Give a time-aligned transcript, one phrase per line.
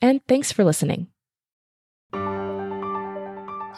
[0.00, 1.08] and thanks for listening.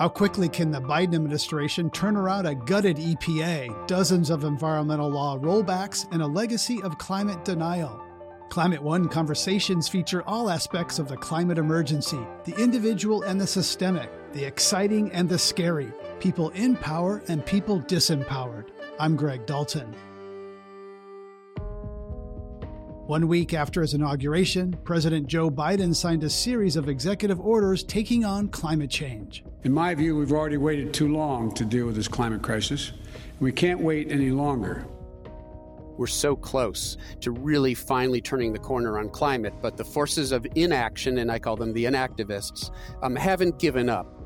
[0.00, 5.36] How quickly can the Biden administration turn around a gutted EPA, dozens of environmental law
[5.38, 8.02] rollbacks, and a legacy of climate denial?
[8.48, 14.10] Climate One conversations feature all aspects of the climate emergency the individual and the systemic,
[14.32, 18.70] the exciting and the scary, people in power and people disempowered.
[18.98, 19.94] I'm Greg Dalton.
[23.10, 28.24] One week after his inauguration, President Joe Biden signed a series of executive orders taking
[28.24, 29.42] on climate change.
[29.64, 32.90] In my view, we've already waited too long to deal with this climate crisis.
[32.90, 34.86] And we can't wait any longer.
[35.98, 40.46] We're so close to really finally turning the corner on climate, but the forces of
[40.54, 42.70] inaction, and I call them the inactivists,
[43.02, 44.19] um, haven't given up.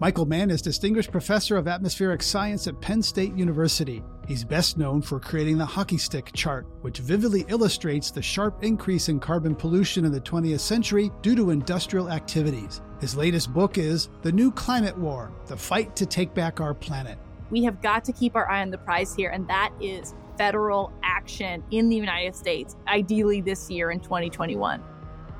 [0.00, 4.02] Michael Mann is Distinguished Professor of Atmospheric Science at Penn State University.
[4.26, 9.10] He's best known for creating the hockey stick chart, which vividly illustrates the sharp increase
[9.10, 12.80] in carbon pollution in the 20th century due to industrial activities.
[12.98, 17.18] His latest book is The New Climate War The Fight to Take Back Our Planet.
[17.50, 20.94] We have got to keep our eye on the prize here, and that is federal
[21.02, 24.82] action in the United States, ideally this year in 2021.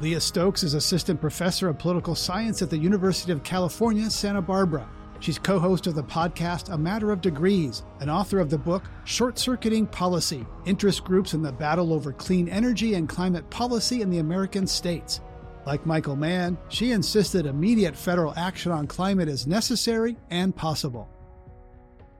[0.01, 4.88] Leah Stokes is Assistant Professor of Political Science at the University of California, Santa Barbara.
[5.21, 8.84] She's co host of the podcast A Matter of Degrees and author of the book
[9.05, 14.09] Short Circuiting Policy Interest Groups in the Battle Over Clean Energy and Climate Policy in
[14.09, 15.21] the American States.
[15.66, 21.11] Like Michael Mann, she insisted immediate federal action on climate is necessary and possible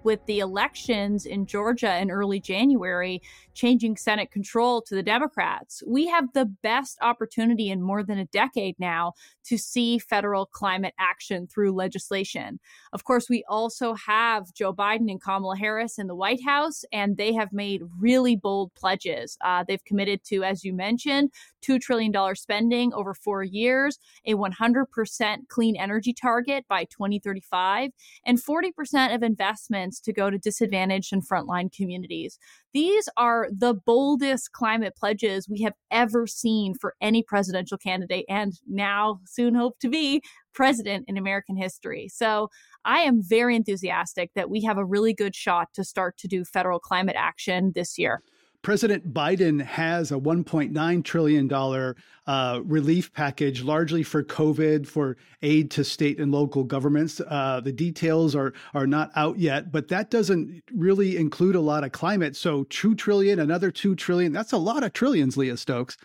[0.03, 3.21] with the elections in Georgia in early January
[3.55, 8.25] changing Senate control to the Democrats, we have the best opportunity in more than a
[8.27, 9.13] decade now
[9.45, 12.59] to see federal climate action through legislation.
[12.93, 17.17] Of course, we also have Joe Biden and Kamala Harris in the White House, and
[17.17, 19.37] they have made really bold pledges.
[19.45, 21.31] Uh, they've committed to, as you mentioned,
[21.61, 27.91] $2 trillion spending over four years, a 100% clean energy target by 2035,
[28.25, 32.39] and 40% of investments to go to disadvantaged and frontline communities.
[32.73, 38.53] These are the boldest climate pledges we have ever seen for any presidential candidate, and
[38.69, 40.23] now soon hope to be
[40.53, 42.09] president in American history.
[42.09, 42.49] So
[42.85, 46.45] I am very enthusiastic that we have a really good shot to start to do
[46.45, 48.23] federal climate action this year.
[48.63, 51.95] President Biden has a $1.9 trillion
[52.27, 57.21] uh, relief package, largely for COVID, for aid to state and local governments.
[57.27, 61.85] Uh, the details are are not out yet, but that doesn't really include a lot
[61.85, 62.37] of climate.
[62.37, 64.33] So, two trillion, another two trillion.
[64.33, 65.97] That's a lot of trillions, Leah Stokes.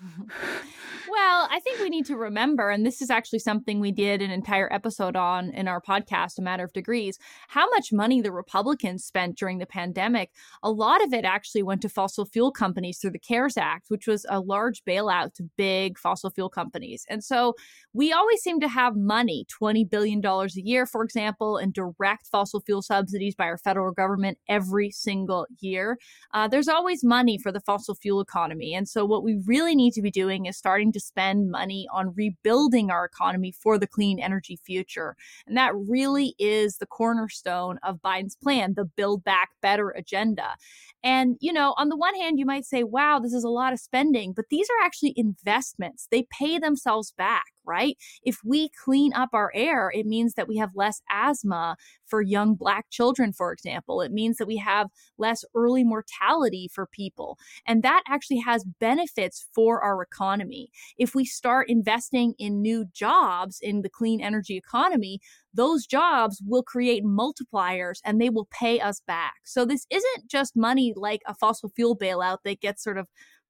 [1.22, 4.30] Well, I think we need to remember, and this is actually something we did an
[4.30, 9.04] entire episode on in our podcast, A Matter of Degrees, how much money the Republicans
[9.04, 10.30] spent during the pandemic.
[10.62, 14.06] A lot of it actually went to fossil fuel companies through the CARES Act, which
[14.06, 17.04] was a large bailout to big fossil fuel companies.
[17.10, 17.54] And so
[17.92, 22.62] we always seem to have money, $20 billion a year, for example, in direct fossil
[22.62, 25.98] fuel subsidies by our federal government every single year.
[26.32, 28.74] Uh, there's always money for the fossil fuel economy.
[28.74, 32.14] And so what we really need to be doing is starting to spend money on
[32.14, 35.16] rebuilding our economy for the clean energy future.
[35.46, 40.54] And that really is the cornerstone of Biden's plan, the Build Back Better agenda.
[41.02, 43.72] And, you know, on the one hand, you might say, wow, this is a lot
[43.72, 46.06] of spending, but these are actually investments.
[46.10, 47.96] They pay themselves back right?
[48.24, 51.76] If we clean up our air, it means that we have less asthma
[52.06, 54.00] for young Black children, for example.
[54.00, 57.38] It means that we have less early mortality for people.
[57.66, 60.70] And that actually has benefits for our economy.
[60.98, 65.20] If we start investing in new jobs in the clean energy economy,
[65.54, 69.34] those jobs will create multipliers and they will pay us back.
[69.44, 73.06] So this isn't just money like a fossil fuel bailout that gets sort of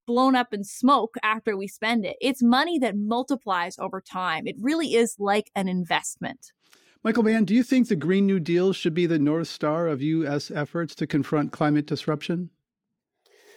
[0.06, 2.16] blown up in smoke after we spend it.
[2.20, 4.46] It's money that multiplies over time.
[4.46, 6.52] It really is like an investment.
[7.02, 10.02] Michael Mann, do you think the Green New Deal should be the North Star of
[10.02, 10.50] U.S.
[10.50, 12.50] efforts to confront climate disruption?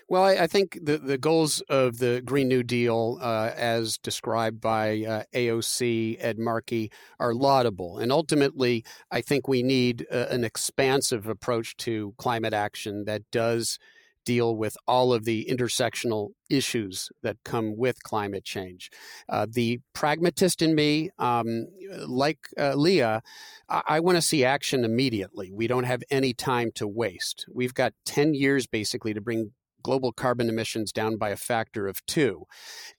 [0.07, 4.61] Well, I, I, think the, the goals of the Green New Deal, uh, as described
[4.61, 7.97] by uh, AOC Ed Markey, are laudable.
[7.97, 13.79] And ultimately, I think we need uh, an expansive approach to climate action that does
[14.25, 18.89] deal with all of the intersectional issues that come with climate change.
[19.29, 21.67] Uh, the pragmatist in me, um,
[22.07, 23.21] like uh, Leah,
[23.69, 25.51] I, I want to see action immediately.
[25.51, 27.45] We don't have any time to waste.
[27.51, 29.51] We've got 10 years basically to bring
[29.83, 32.45] global carbon emissions down by a factor of two.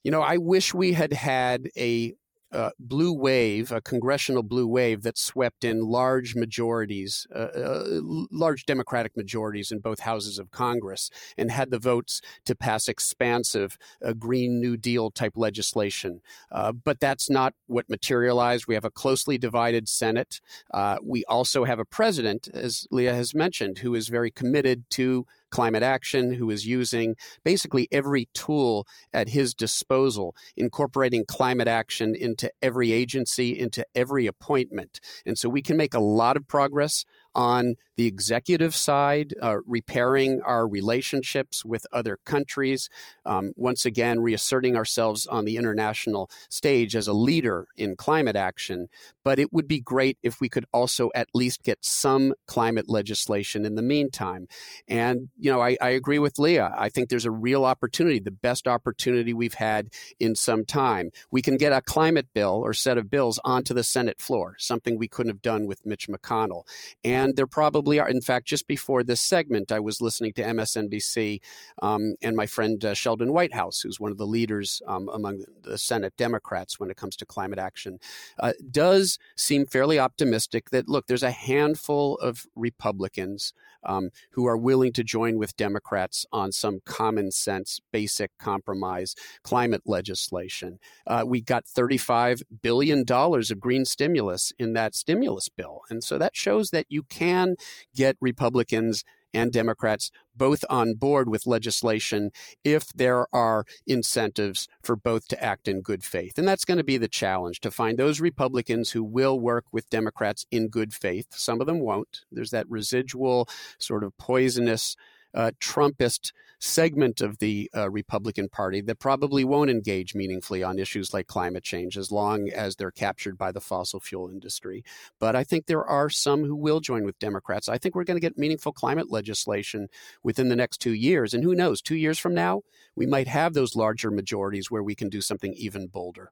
[0.03, 2.13] You know, I wish we had had a
[2.51, 7.83] uh, blue wave, a congressional blue wave that swept in large majorities, uh, uh,
[8.31, 13.77] large Democratic majorities in both houses of Congress, and had the votes to pass expansive
[14.03, 16.21] uh, Green New Deal type legislation.
[16.51, 18.67] Uh, but that's not what materialized.
[18.67, 20.39] We have a closely divided Senate.
[20.73, 25.25] Uh, we also have a president, as Leah has mentioned, who is very committed to
[25.51, 32.51] climate action, who is using basically every tool at his disposal, incorporating climate action into
[32.61, 34.99] every agency, into every appointment.
[35.25, 37.05] And so we can make a lot of progress
[37.35, 42.89] on the executive side, uh, repairing our relationships with other countries,
[43.25, 48.87] um, once again, reasserting ourselves on the international stage as a leader in climate action.
[49.25, 53.65] But it would be great if we could also at least get some climate legislation
[53.65, 54.47] in the meantime.
[54.87, 56.73] And, you know, I, I agree with Leah.
[56.77, 59.89] I think there's a real opportunity, the best opportunity we've had
[60.19, 61.09] in some time.
[61.31, 64.97] We can get a climate bill or set of bills onto the Senate floor, something
[64.97, 66.63] we couldn't have done with Mitch McConnell.
[67.03, 68.07] And there probably are.
[68.07, 71.41] In fact, just before this segment, I was listening to MSNBC
[71.81, 75.77] um, and my friend uh, Sheldon Whitehouse, who's one of the leaders um, among the
[75.77, 77.99] Senate Democrats when it comes to climate action,
[78.39, 83.53] uh, does seem fairly optimistic that, look, there's a handful of Republicans
[83.83, 89.83] um, who are willing to join with Democrats on some common sense, basic compromise climate
[89.85, 90.79] legislation.
[91.05, 95.81] Uh, we got $35 billion of green stimulus in that stimulus bill.
[95.89, 97.55] And so that shows that you can
[97.95, 99.03] get Republicans
[99.35, 102.31] and Democrats both on board with legislation
[102.63, 106.37] if there are incentives for both to act in good faith.
[106.37, 109.89] And that's going to be the challenge to find those Republicans who will work with
[109.89, 111.27] Democrats in good faith.
[111.31, 112.21] Some of them won't.
[112.31, 113.47] There's that residual
[113.77, 114.95] sort of poisonous
[115.35, 121.13] uh, Trumpist segment of the uh, Republican Party that probably won't engage meaningfully on issues
[121.13, 124.83] like climate change as long as they're captured by the fossil fuel industry.
[125.19, 127.69] But I think there are some who will join with Democrats.
[127.69, 129.87] I think we're going to get meaningful climate legislation
[130.23, 131.33] within the next two years.
[131.33, 132.61] And who knows, two years from now,
[132.95, 136.31] we might have those larger majorities where we can do something even bolder.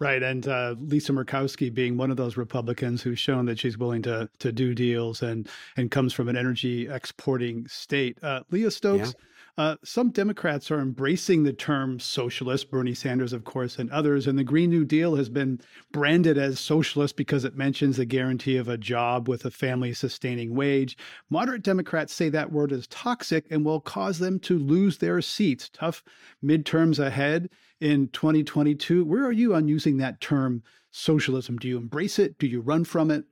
[0.00, 4.00] Right, and uh, Lisa Murkowski being one of those Republicans who's shown that she's willing
[4.02, 8.16] to to do deals and and comes from an energy exporting state.
[8.22, 9.26] Uh, Leah Stokes, yeah.
[9.58, 14.26] Uh, some Democrats are embracing the term socialist, Bernie Sanders, of course, and others.
[14.26, 15.60] And the Green New Deal has been
[15.92, 20.54] branded as socialist because it mentions the guarantee of a job with a family sustaining
[20.54, 20.96] wage.
[21.28, 25.68] Moderate Democrats say that word is toxic and will cause them to lose their seats.
[25.68, 26.02] Tough
[26.42, 27.50] midterms ahead
[27.80, 29.04] in 2022.
[29.04, 31.58] Where are you on using that term socialism?
[31.58, 32.38] Do you embrace it?
[32.38, 33.24] Do you run from it?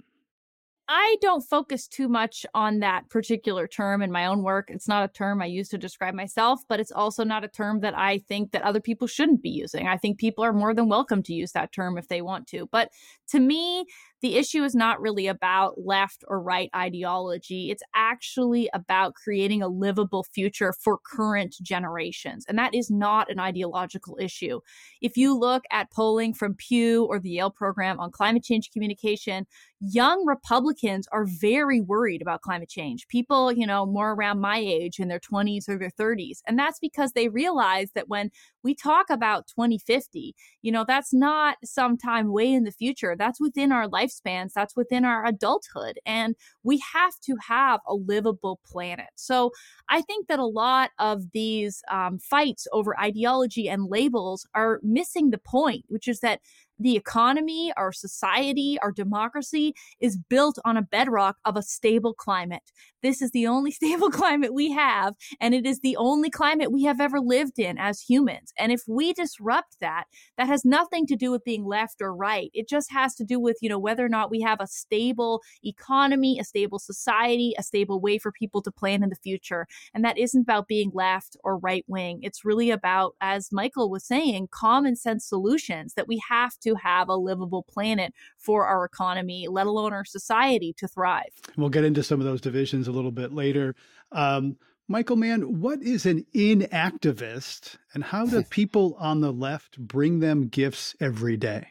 [0.90, 4.70] I don't focus too much on that particular term in my own work.
[4.70, 7.80] It's not a term I use to describe myself, but it's also not a term
[7.80, 9.86] that I think that other people shouldn't be using.
[9.86, 12.68] I think people are more than welcome to use that term if they want to.
[12.72, 12.90] But
[13.28, 13.84] to me,
[14.20, 17.70] the issue is not really about left or right ideology.
[17.70, 22.44] It's actually about creating a livable future for current generations.
[22.48, 24.60] And that is not an ideological issue.
[25.00, 29.46] If you look at polling from Pew or the Yale program on climate change communication,
[29.80, 33.06] young Republicans are very worried about climate change.
[33.08, 36.38] People, you know, more around my age in their 20s or their 30s.
[36.46, 38.30] And that's because they realize that when
[38.64, 43.14] we talk about 2050, you know, that's not sometime way in the future.
[43.16, 45.98] That's within our lifespans, that's within our adulthood.
[46.06, 49.08] And we have to have a livable planet.
[49.14, 49.52] So
[49.88, 55.30] I think that a lot of these um, fights over ideology and labels are missing
[55.30, 56.40] the point, which is that
[56.78, 62.62] the economy, our society, our democracy is built on a bedrock of a stable climate.
[63.02, 66.84] This is the only stable climate we have, and it is the only climate we
[66.84, 68.52] have ever lived in as humans.
[68.58, 70.04] And if we disrupt that,
[70.36, 72.50] that has nothing to do with being left or right.
[72.54, 75.42] It just has to do with, you know, whether or not we have a stable
[75.64, 79.66] economy, a stable society, a stable way for people to plan in the future.
[79.94, 82.20] And that isn't about being left or right wing.
[82.22, 86.74] It's really about, as Michael was saying, common sense solutions that we have to to
[86.76, 91.32] have a livable planet for our economy, let alone our society to thrive.
[91.56, 93.74] We'll get into some of those divisions a little bit later.
[94.12, 94.56] Um,
[94.90, 100.48] Michael Mann, what is an inactivist and how do people on the left bring them
[100.48, 101.68] gifts every day?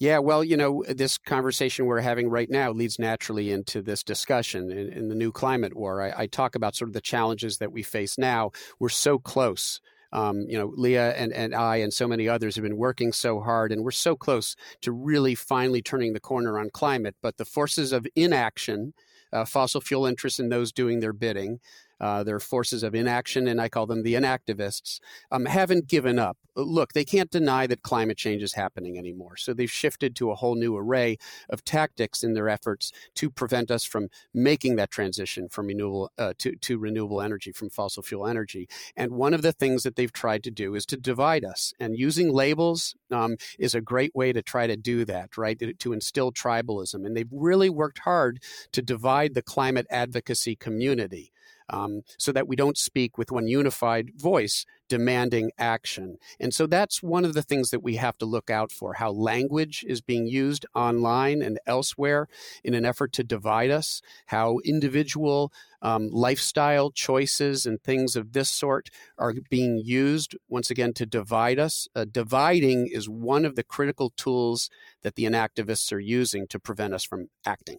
[0.00, 4.70] Yeah, well, you know, this conversation we're having right now leads naturally into this discussion
[4.70, 6.00] in, in the new climate war.
[6.00, 8.52] I, I, talk about sort of the challenges that we face now.
[8.78, 9.80] We're so close.
[10.12, 13.40] Um, you know, Leah and, and I and so many others have been working so
[13.40, 17.16] hard, and we're so close to really finally turning the corner on climate.
[17.22, 18.94] But the forces of inaction,
[19.32, 21.60] uh, fossil fuel interests and those doing their bidding,
[22.00, 25.00] uh, their forces of inaction, and I call them the inactivists,
[25.30, 26.36] um, haven't given up.
[26.54, 29.36] Look, they can't deny that climate change is happening anymore.
[29.36, 33.70] So they've shifted to a whole new array of tactics in their efforts to prevent
[33.70, 38.26] us from making that transition from renewable uh, to, to renewable energy, from fossil fuel
[38.26, 38.68] energy.
[38.96, 41.72] And one of the things that they've tried to do is to divide us.
[41.78, 45.58] And using labels um, is a great way to try to do that, right?
[45.58, 47.06] To, to instill tribalism.
[47.06, 51.32] And they've really worked hard to divide the climate advocacy community
[51.70, 56.16] um, so that we don't speak with one unified voice demanding action.
[56.40, 59.10] And so that's one of the things that we have to look out for how
[59.10, 62.28] language is being used online and elsewhere
[62.64, 68.48] in an effort to divide us, how individual um, lifestyle choices and things of this
[68.48, 71.86] sort are being used once again to divide us.
[71.94, 74.70] Uh, dividing is one of the critical tools
[75.02, 77.78] that the inactivists are using to prevent us from acting.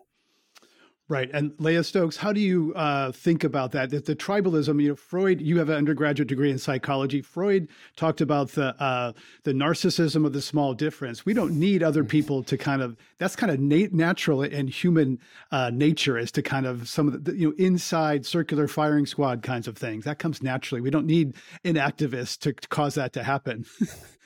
[1.10, 1.28] Right.
[1.34, 3.89] And Leah Stokes, how do you uh, think about that?
[3.89, 7.24] That the tribalism, you know, Freud, you have an undergraduate degree in psychology.
[7.24, 9.13] Freud talked about the uh,
[9.44, 11.25] the narcissism of the small difference.
[11.25, 15.18] We don't need other people to kind of, that's kind of nat- natural and human
[15.51, 19.42] uh, nature is to kind of some of the, you know, inside circular firing squad
[19.42, 20.06] kinds of things.
[20.06, 20.80] That comes naturally.
[20.80, 21.34] We don't need
[21.66, 23.66] inactivists to cause that to happen.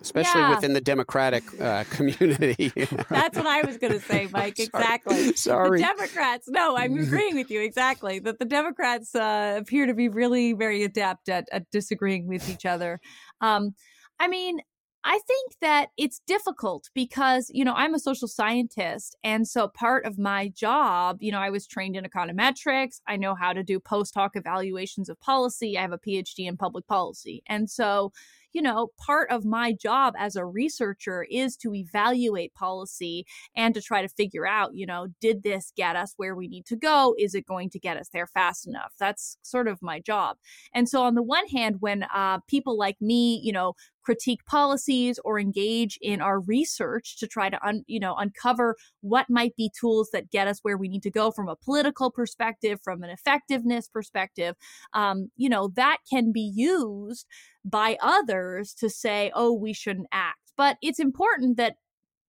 [0.00, 0.54] especially yeah.
[0.54, 2.72] within the Democratic uh, community.
[3.10, 4.58] That's what I was going to say, Mike.
[4.58, 5.32] Exactly.
[5.34, 5.80] Sorry.
[5.80, 6.48] The Democrats.
[6.48, 8.18] No, I'm agreeing with you exactly.
[8.18, 12.66] That the Democrats uh, appear to be really very adept at, at disagreeing with each
[12.66, 13.00] other.
[13.40, 13.74] Um,
[14.18, 14.60] I mean,
[15.08, 19.16] I think that it's difficult because, you know, I'm a social scientist.
[19.22, 23.00] And so part of my job, you know, I was trained in econometrics.
[23.06, 25.78] I know how to do post hoc evaluations of policy.
[25.78, 27.44] I have a PhD in public policy.
[27.46, 28.10] And so,
[28.52, 33.82] you know, part of my job as a researcher is to evaluate policy and to
[33.82, 37.14] try to figure out, you know, did this get us where we need to go?
[37.18, 38.92] Is it going to get us there fast enough?
[38.98, 40.36] That's sort of my job.
[40.72, 43.74] And so, on the one hand, when uh, people like me, you know,
[44.06, 49.28] critique policies or engage in our research to try to un, you know uncover what
[49.28, 52.78] might be tools that get us where we need to go from a political perspective
[52.84, 54.54] from an effectiveness perspective
[54.94, 57.26] um, you know that can be used
[57.66, 60.38] by others to say, oh, we shouldn't act.
[60.56, 61.76] But it's important that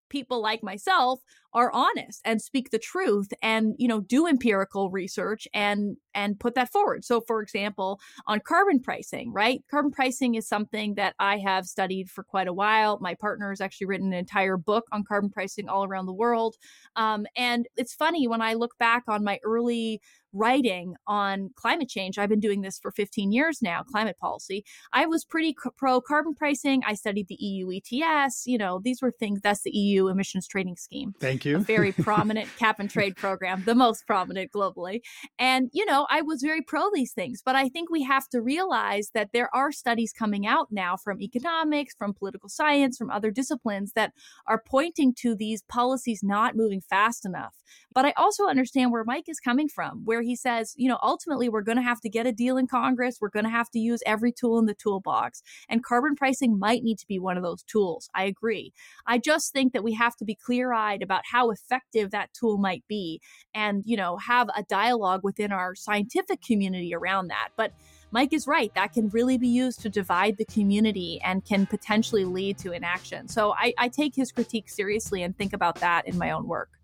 [0.10, 1.22] people like myself
[1.54, 6.56] are honest and speak the truth and you know do empirical research and and put
[6.56, 7.04] that forward.
[7.04, 9.64] So for example on carbon pricing right?
[9.70, 13.00] Carbon pricing is something that i have studied for quite a while.
[13.02, 16.56] My partner has actually written an entire book on carbon pricing all around the world.
[16.96, 20.02] Um, and it's funny when i look back on my early
[20.38, 22.18] writing on climate change.
[22.18, 24.64] I've been doing this for 15 years now, climate policy.
[24.94, 26.82] I was pretty pro carbon pricing.
[26.86, 28.44] I studied the EU ETS.
[28.46, 31.14] You know, these were things, that's the EU emissions trading scheme.
[31.20, 31.58] Thank you.
[31.58, 35.02] A very prominent cap and trade program, the most prominent globally.
[35.40, 37.42] And, you know, I was very pro these things.
[37.44, 41.22] But I think we have to realize that there are studies coming out now from
[41.22, 44.14] economics, from political science, from other disciplines that
[44.48, 47.56] are pointing to these policies not moving fast enough.
[47.94, 51.50] But I also understand where Mike is coming from, where he says, you know, ultimately
[51.50, 53.18] we're going to have to get a deal in Congress.
[53.22, 55.42] We're going to have to use every tool in the toolbox.
[55.70, 58.10] And carbon pricing might need to be one of those tools.
[58.14, 58.74] I agree.
[59.06, 62.58] I just think that we have to be clear eyed about how effective that tool
[62.58, 63.22] might be
[63.54, 67.50] and, you know, have a dialogue within our scientific community around that.
[67.56, 67.72] But
[68.12, 68.74] Mike is right.
[68.74, 73.28] That can really be used to divide the community and can potentially lead to inaction.
[73.28, 76.77] So I, I take his critique seriously and think about that in my own work.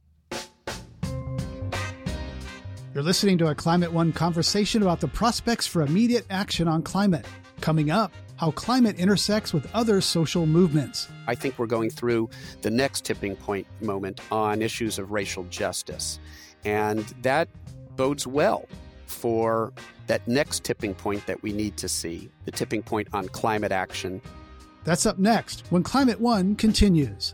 [2.94, 7.26] You're listening to a Climate One conversation about the prospects for immediate action on climate.
[7.60, 11.08] Coming up, how climate intersects with other social movements.
[11.26, 12.30] I think we're going through
[12.62, 16.20] the next tipping point moment on issues of racial justice.
[16.66, 17.48] And that
[17.96, 18.68] bodes well
[19.08, 19.74] for
[20.06, 24.22] that next tipping point that we need to see the tipping point on climate action.
[24.84, 27.34] That's up next when Climate One continues.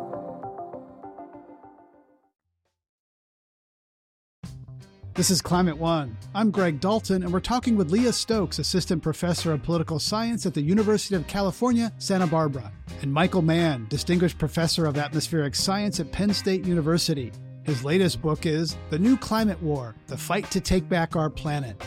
[5.13, 6.15] This is Climate One.
[6.33, 10.53] I'm Greg Dalton, and we're talking with Leah Stokes, Assistant Professor of Political Science at
[10.53, 16.13] the University of California, Santa Barbara, and Michael Mann, Distinguished Professor of Atmospheric Science at
[16.13, 17.33] Penn State University.
[17.63, 21.83] His latest book is The New Climate War The Fight to Take Back Our Planet.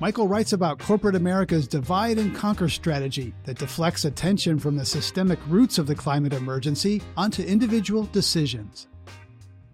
[0.00, 5.38] Michael writes about corporate America's divide and conquer strategy that deflects attention from the systemic
[5.46, 8.88] roots of the climate emergency onto individual decisions.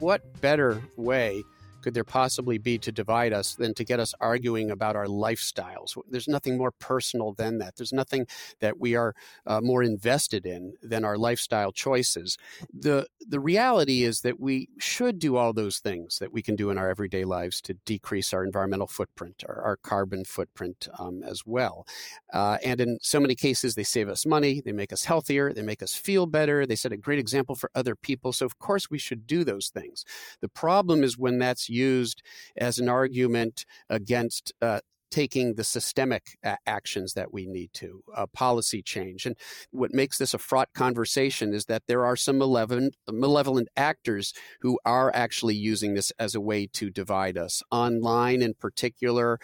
[0.00, 1.45] What better way
[1.82, 5.97] could there possibly be to divide us than to get us arguing about our lifestyles?
[6.11, 7.76] There's nothing more personal than that.
[7.76, 8.26] There's nothing
[8.61, 9.14] that we are
[9.47, 12.38] uh, more invested in than our lifestyle choices.
[12.73, 16.70] The the reality is that we should do all those things that we can do
[16.70, 21.42] in our everyday lives to decrease our environmental footprint, our, our carbon footprint um, as
[21.44, 21.87] well.
[22.32, 25.62] Uh, and in so many cases, they save us money, they make us healthier, they
[25.62, 28.32] make us feel better, they set a great example for other people.
[28.32, 30.04] So of course we should do those things.
[30.40, 32.23] The problem is when that's used
[32.57, 38.83] as an argument against uh, taking the systemic actions that we need to, uh, policy
[38.83, 39.25] change.
[39.25, 39.37] And
[39.71, 44.79] what makes this a fraught conversation is that there are some malevolent, malevolent actors who
[44.85, 47.63] are actually using this as a way to divide us.
[47.71, 49.39] Online, in particular,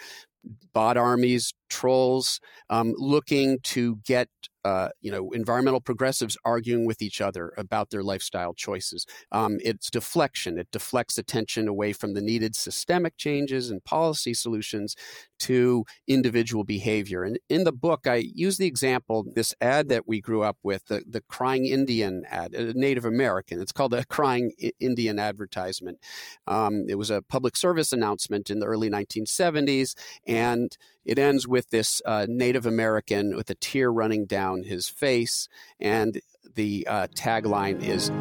[0.73, 4.29] bot armies, trolls, um, looking to get
[4.65, 9.05] uh, you know environmental progressives arguing with each other about their lifestyle choices.
[9.31, 10.57] Um, it's deflection.
[10.57, 14.95] It deflects attention away from the needed systemic changes and policy solutions
[15.37, 17.23] to individual behavior.
[17.23, 20.85] And in the book, I use the example this ad that we grew up with,
[20.87, 23.61] the, the crying Indian ad, a Native American.
[23.61, 25.99] It's called a crying Indian advertisement.
[26.47, 29.93] Um, it was a public service announcement in the early 1970s,
[30.25, 35.47] and it ends with this uh, Native American with a tear running down his face,
[35.79, 36.19] and
[36.55, 38.11] the uh, tagline is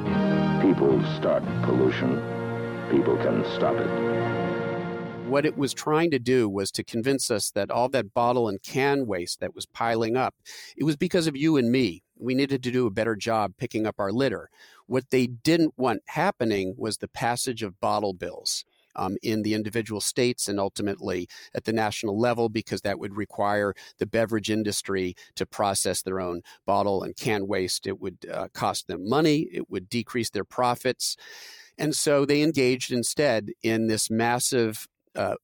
[0.64, 2.16] People start pollution,
[2.90, 5.28] people can stop it.
[5.28, 8.62] What it was trying to do was to convince us that all that bottle and
[8.62, 10.34] can waste that was piling up,
[10.74, 12.02] it was because of you and me.
[12.18, 14.48] We needed to do a better job picking up our litter.
[14.86, 18.64] What they didn't want happening was the passage of bottle bills
[18.96, 23.74] um, in the individual states and ultimately at the national level, because that would require
[23.98, 27.86] the beverage industry to process their own bottle and can waste.
[27.86, 31.16] It would uh, cost them money, it would decrease their profits.
[31.78, 35.34] And so they engaged instead in this massive uh,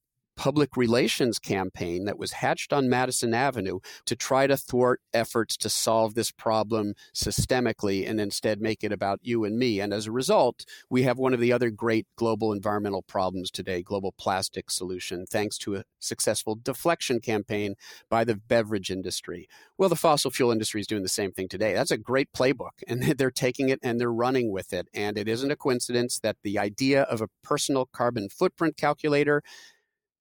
[0.40, 5.68] public relations campaign that was hatched on Madison Avenue to try to thwart efforts to
[5.68, 9.80] solve this problem systemically and instead make it about you and me.
[9.80, 13.82] And as a result, we have one of the other great global environmental problems today
[13.82, 17.74] global plastic solution, thanks to a successful deflection campaign
[18.08, 19.46] by the beverage industry.
[19.76, 21.74] Well, the fossil fuel industry is doing the same thing today.
[21.74, 24.88] That's a great playbook, and they're taking it and they're running with it.
[24.94, 29.42] And it isn't a coincidence that the idea of a personal carbon footprint calculator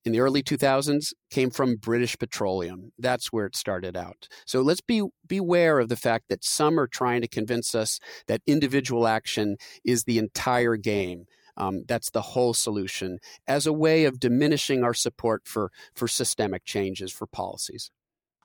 [0.04, 2.92] in the early 2000s came from British Petroleum.
[2.98, 4.28] That's where it started out.
[4.46, 8.42] So let's be beware of the fact that some are trying to convince us that
[8.46, 11.26] individual action is the entire game.
[11.56, 16.64] Um, that's the whole solution as a way of diminishing our support for, for systemic
[16.64, 17.90] changes, for policies.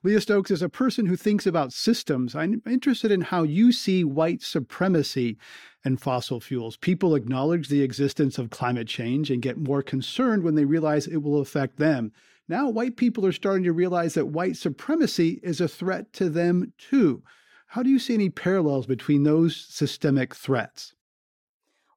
[0.06, 4.04] Leah Stokes, is a person who thinks about systems, I'm interested in how you see
[4.04, 5.36] white supremacy
[5.84, 6.76] and fossil fuels.
[6.76, 11.24] People acknowledge the existence of climate change and get more concerned when they realize it
[11.24, 12.12] will affect them.
[12.46, 16.72] Now, white people are starting to realize that white supremacy is a threat to them
[16.78, 17.24] too.
[17.66, 20.94] How do you see any parallels between those systemic threats?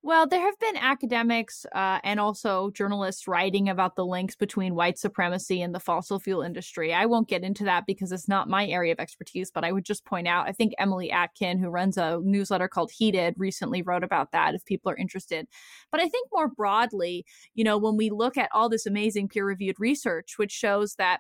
[0.02, 4.98] Well, there have been academics uh, and also journalists writing about the links between white
[4.98, 6.94] supremacy and the fossil fuel industry.
[6.94, 9.84] I won't get into that because it's not my area of expertise, but I would
[9.84, 14.06] just point out I think Emily Atkin, who runs a newsletter called Heated, recently wrote
[14.06, 15.48] about that if people are interested.
[15.92, 19.46] But I think more broadly, you know, when we look at all this amazing peer
[19.46, 21.20] reviewed research, which shows that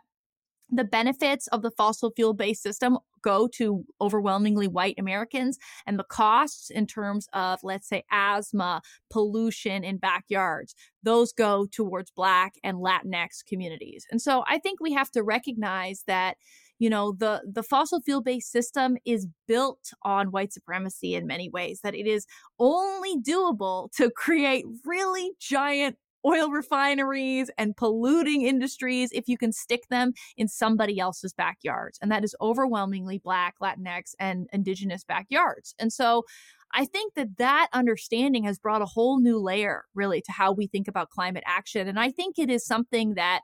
[0.71, 6.05] the benefits of the fossil fuel based system go to overwhelmingly white Americans, and the
[6.05, 12.77] costs in terms of, let's say, asthma, pollution in backyards, those go towards Black and
[12.77, 14.05] Latinx communities.
[14.11, 16.37] And so I think we have to recognize that
[16.79, 21.49] you know the the fossil fuel based system is built on white supremacy in many
[21.49, 22.25] ways that it is
[22.57, 29.83] only doable to create really giant oil refineries and polluting industries if you can stick
[29.89, 31.97] them in somebody else's backyards.
[32.01, 35.75] And that is overwhelmingly Black, Latinx, and Indigenous backyards.
[35.79, 36.25] And so
[36.73, 40.67] I think that that understanding has brought a whole new layer really to how we
[40.67, 41.87] think about climate action.
[41.87, 43.41] And I think it is something that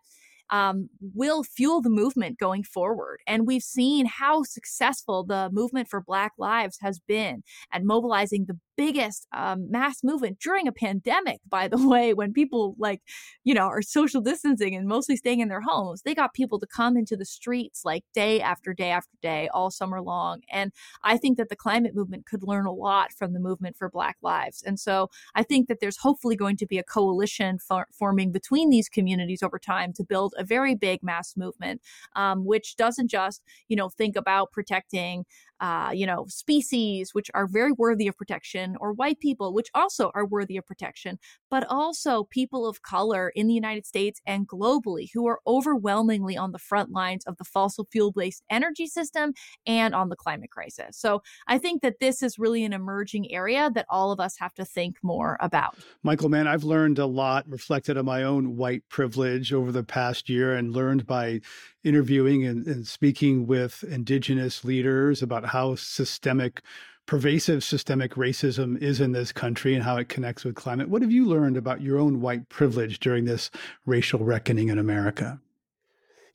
[0.51, 3.19] um, will fuel the movement going forward.
[3.25, 8.59] And we've seen how successful the movement for Black Lives has been at mobilizing the
[8.77, 13.01] biggest um, mass movement during a pandemic, by the way, when people like,
[13.43, 16.01] you know, are social distancing and mostly staying in their homes.
[16.01, 19.71] They got people to come into the streets like day after day after day, all
[19.71, 20.41] summer long.
[20.51, 20.71] And
[21.03, 24.17] I think that the climate movement could learn a lot from the movement for Black
[24.21, 24.63] Lives.
[24.63, 28.69] And so I think that there's hopefully going to be a coalition for- forming between
[28.69, 31.81] these communities over time to build a very big mass movement,
[32.15, 35.25] um, which doesn't just, you know, think about protecting
[35.59, 40.11] uh, you know, species, which are very worthy of protection, or white people, which also
[40.13, 41.17] are worthy of protection,
[41.49, 46.51] but also people of color in the United States and globally who are overwhelmingly on
[46.51, 49.33] the front lines of the fossil fuel based energy system
[49.65, 50.97] and on the climate crisis.
[50.97, 54.53] So I think that this is really an emerging area that all of us have
[54.55, 55.75] to think more about.
[56.03, 60.29] Michael Mann, I've learned a lot, reflected on my own white privilege over the past
[60.29, 61.41] year, and learned by
[61.85, 66.61] interviewing and, and speaking with indigenous leaders about how systemic
[67.05, 70.89] pervasive systemic racism is in this country and how it connects with climate.
[70.89, 73.51] What have you learned about your own white privilege during this
[73.85, 75.39] racial reckoning in America?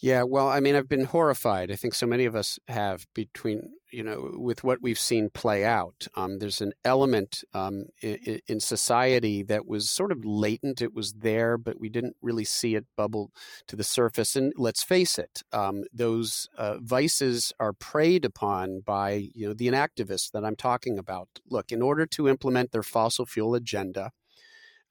[0.03, 1.71] Yeah, well, I mean, I've been horrified.
[1.71, 5.63] I think so many of us have between, you know, with what we've seen play
[5.63, 6.07] out.
[6.15, 10.81] Um, there's an element um, in, in, society that was sort of latent.
[10.81, 13.31] It was there, but we didn't really see it bubble
[13.67, 14.37] to the surface.
[14.37, 19.69] And let's face it, um, those uh, vices are preyed upon by, you know, the
[19.69, 21.29] inactivists that I'm talking about.
[21.51, 24.13] Look, in order to implement their fossil fuel agenda,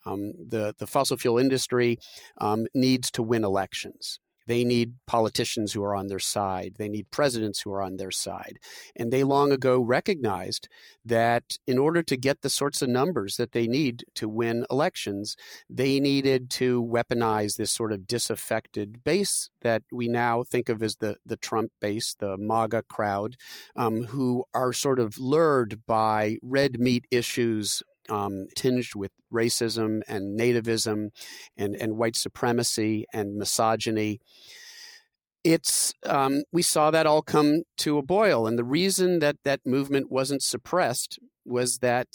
[0.06, 1.98] um, the, the fossil fuel industry
[2.38, 4.20] um, needs to win elections.
[4.50, 6.74] They need politicians who are on their side.
[6.80, 8.58] They need presidents who are on their side.
[8.96, 10.68] And they long ago recognized
[11.06, 15.36] that in order to get the sorts of numbers that they need to win elections,
[15.70, 20.96] they needed to weaponize this sort of disaffected base that we now think of as
[20.96, 23.36] the, the Trump base, the MAGA crowd,
[23.76, 30.40] um, who are sort of lured by red meat issues um, tinged with racism and
[30.40, 31.10] nativism
[31.58, 34.20] and, and white supremacy and misogyny.
[35.44, 39.62] It's um, we saw that all come to a boil, and the reason that that
[39.66, 42.08] movement wasn't suppressed was that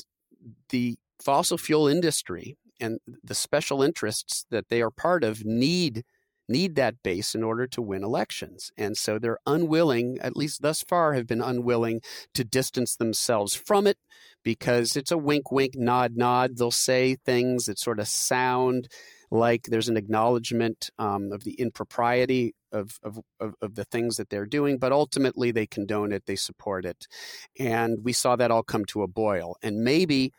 [0.69, 6.05] the fossil fuel industry and the special interests that they are part of need
[6.49, 8.71] need that base in order to win elections.
[8.77, 12.01] And so they're unwilling, at least thus far, have been unwilling
[12.35, 13.99] to distance themselves from it
[14.43, 16.57] because it's a wink, wink, nod, nod.
[16.57, 18.89] They'll say things that sort of sound
[19.31, 24.47] like there's an acknowledgement um, of the impropriety of, of, of, the things that they're
[24.47, 27.07] doing, but ultimately they condone it, they support it.
[27.59, 29.57] And we saw that all come to a boil.
[29.63, 30.33] And maybe,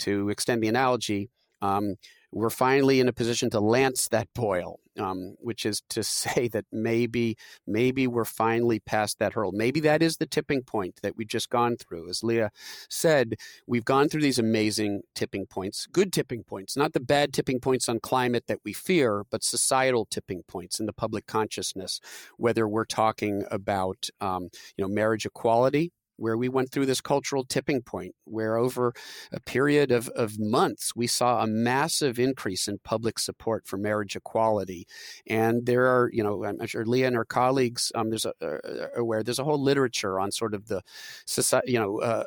[0.00, 1.96] to extend the analogy, um,
[2.32, 6.64] we're finally in a position to lance that boil, um, which is to say that
[6.72, 9.52] maybe maybe we're finally past that hurdle.
[9.52, 12.08] Maybe that is the tipping point that we've just gone through.
[12.08, 12.50] As Leah
[12.88, 13.34] said,
[13.66, 17.88] we've gone through these amazing tipping points, good tipping points, not the bad tipping points
[17.88, 22.00] on climate that we fear, but societal tipping points in the public consciousness.
[22.36, 27.44] Whether we're talking about um, you know marriage equality where we went through this cultural
[27.44, 28.92] tipping point where over
[29.32, 34.14] a period of, of months we saw a massive increase in public support for marriage
[34.14, 34.86] equality.
[35.26, 38.88] And there are you know i'm sure leah and her colleagues um, there's a, uh,
[38.96, 40.82] aware there's a whole literature on sort of the
[41.26, 42.24] society you know uh,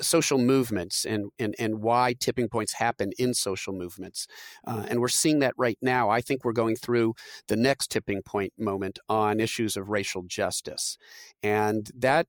[0.00, 4.26] social movements and, and and why tipping points happen in social movements.
[4.66, 6.08] Uh, and we're seeing that right now.
[6.10, 7.14] I think we're going through
[7.48, 10.96] the next tipping point moment on issues of racial justice.
[11.42, 12.26] And that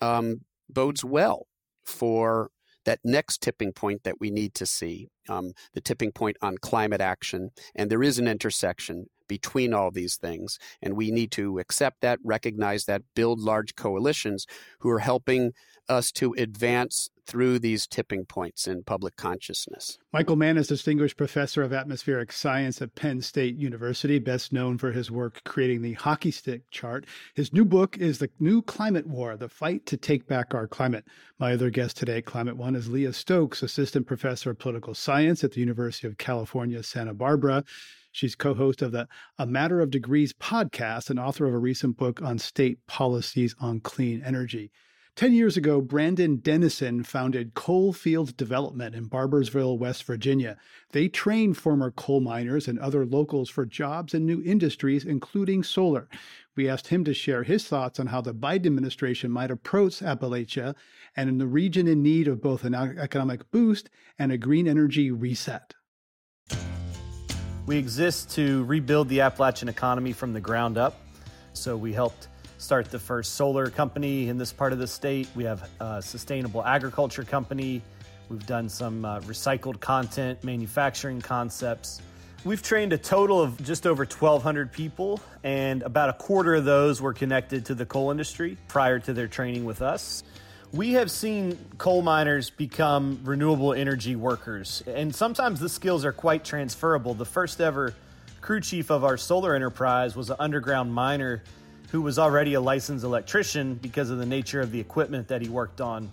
[0.00, 1.46] um, bodes well
[1.84, 2.50] for
[2.84, 7.00] that next tipping point that we need to see um, the tipping point on climate
[7.00, 7.50] action.
[7.74, 10.58] And there is an intersection between all these things.
[10.82, 14.44] And we need to accept that, recognize that, build large coalitions
[14.80, 15.52] who are helping
[15.88, 19.98] us to advance through these tipping points in public consciousness.
[20.12, 24.90] Michael Mann is Distinguished Professor of Atmospheric Science at Penn State University, best known for
[24.90, 27.06] his work creating the hockey stick chart.
[27.34, 31.04] His new book is The New Climate War The Fight to Take Back Our Climate.
[31.38, 35.52] My other guest today, Climate One, is Leah Stokes, Assistant Professor of Political Science at
[35.52, 37.64] the University of California, Santa Barbara.
[38.12, 41.96] She's co host of the A Matter of Degrees podcast and author of a recent
[41.96, 44.70] book on state policies on clean energy.
[45.16, 50.56] Ten years ago, Brandon Dennison founded Coalfield Development in Barboursville, West Virginia.
[50.92, 56.08] They train former coal miners and other locals for jobs in new industries, including solar.
[56.56, 60.74] We asked him to share his thoughts on how the Biden administration might approach Appalachia
[61.16, 65.10] and in the region in need of both an economic boost and a green energy
[65.10, 65.74] reset.
[67.66, 70.98] We exist to rebuild the Appalachian economy from the ground up.
[71.52, 75.28] So we helped start the first solar company in this part of the state.
[75.34, 77.82] We have a sustainable agriculture company.
[78.28, 82.00] We've done some uh, recycled content manufacturing concepts.
[82.44, 87.02] We've trained a total of just over 1,200 people, and about a quarter of those
[87.02, 90.22] were connected to the coal industry prior to their training with us.
[90.72, 96.44] We have seen coal miners become renewable energy workers, and sometimes the skills are quite
[96.44, 97.12] transferable.
[97.14, 97.92] The first ever
[98.40, 101.42] crew chief of our solar enterprise was an underground miner
[101.90, 105.48] who was already a licensed electrician because of the nature of the equipment that he
[105.48, 106.08] worked on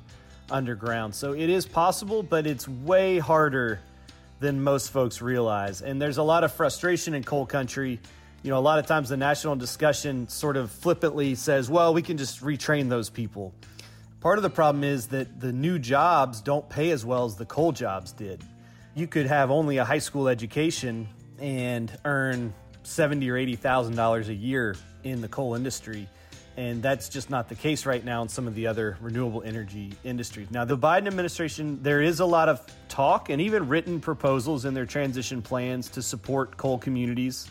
[0.50, 1.14] underground.
[1.14, 3.80] So it is possible, but it's way harder
[4.40, 5.84] than most folks realize.
[5.84, 8.00] And there's a lot of frustration in coal country.
[8.42, 12.02] You know, a lot of times the national discussion sort of flippantly says, well, we
[12.02, 13.54] can just retrain those people.
[14.20, 17.46] Part of the problem is that the new jobs don't pay as well as the
[17.46, 18.44] coal jobs did.
[18.96, 21.08] You could have only a high school education
[21.40, 26.10] and earn seventy or eighty thousand dollars a year in the coal industry.
[26.58, 29.94] And that's just not the case right now in some of the other renewable energy
[30.04, 30.50] industries.
[30.50, 34.74] Now, the Biden administration, there is a lot of talk and even written proposals in
[34.74, 37.48] their transition plans to support coal communities.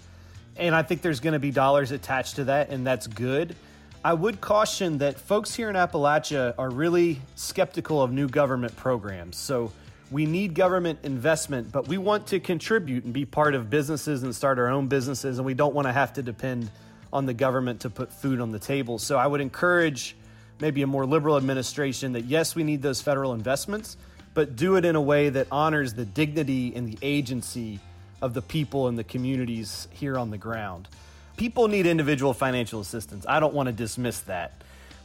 [0.57, 3.55] And I think there's going to be dollars attached to that, and that's good.
[4.04, 9.37] I would caution that folks here in Appalachia are really skeptical of new government programs.
[9.37, 9.72] So,
[10.11, 14.35] we need government investment, but we want to contribute and be part of businesses and
[14.35, 16.70] start our own businesses, and we don't want to have to depend
[17.12, 18.98] on the government to put food on the table.
[18.98, 20.16] So I would encourage
[20.61, 23.96] maybe a more liberal administration that yes, we need those federal investments,
[24.35, 27.80] but do it in a way that honors the dignity and the agency
[28.22, 30.88] of the people and the communities here on the ground.
[31.37, 33.27] People need individual financial assistance.
[33.29, 34.53] I don't want to dismiss that.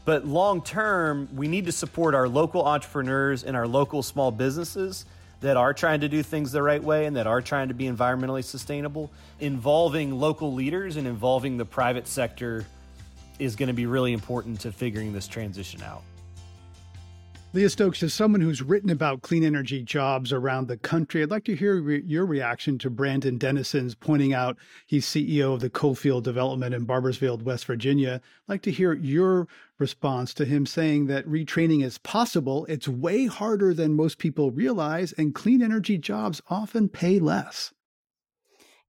[0.06, 5.06] But long term, we need to support our local entrepreneurs and our local small businesses
[5.42, 7.86] that are trying to do things the right way and that are trying to be
[7.86, 9.12] environmentally sustainable.
[9.40, 12.66] Involving local leaders and involving the private sector
[13.40, 16.04] is going to be really important to figuring this transition out.
[17.54, 21.44] Leah Stokes, as someone who's written about clean energy jobs around the country, I'd like
[21.44, 24.56] to hear re- your reaction to Brandon Dennison's pointing out
[24.88, 28.22] he's CEO of the Coalfield Development in Barboursville, West Virginia.
[28.24, 32.66] I'd like to hear your response to him saying that retraining is possible.
[32.70, 37.74] It's way harder than most people realize, and clean energy jobs often pay less.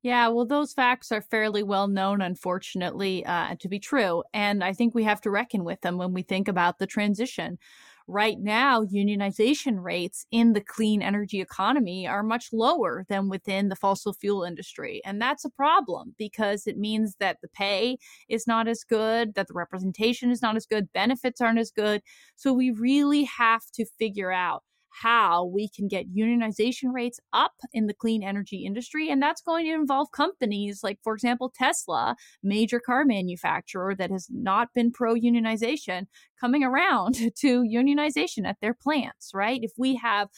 [0.03, 4.23] Yeah, well, those facts are fairly well known, unfortunately, uh, to be true.
[4.33, 7.59] And I think we have to reckon with them when we think about the transition
[8.07, 13.77] right now, unionization rates in the clean energy economy are much lower than within the
[13.77, 15.01] fossil fuel industry.
[15.05, 19.49] And that's a problem because it means that the pay is not as good, that
[19.49, 22.03] the representation is not as good, benefits aren't as good.
[22.37, 24.63] So we really have to figure out
[25.01, 29.11] how we can get unionization rates up in the clean energy industry.
[29.11, 34.29] And that's going to involve companies like, for example, Tesla, major car manufacturer that has
[34.31, 36.07] not been pro unionization,
[36.41, 39.61] coming around to unionization at their plants, right?
[39.63, 40.29] If we have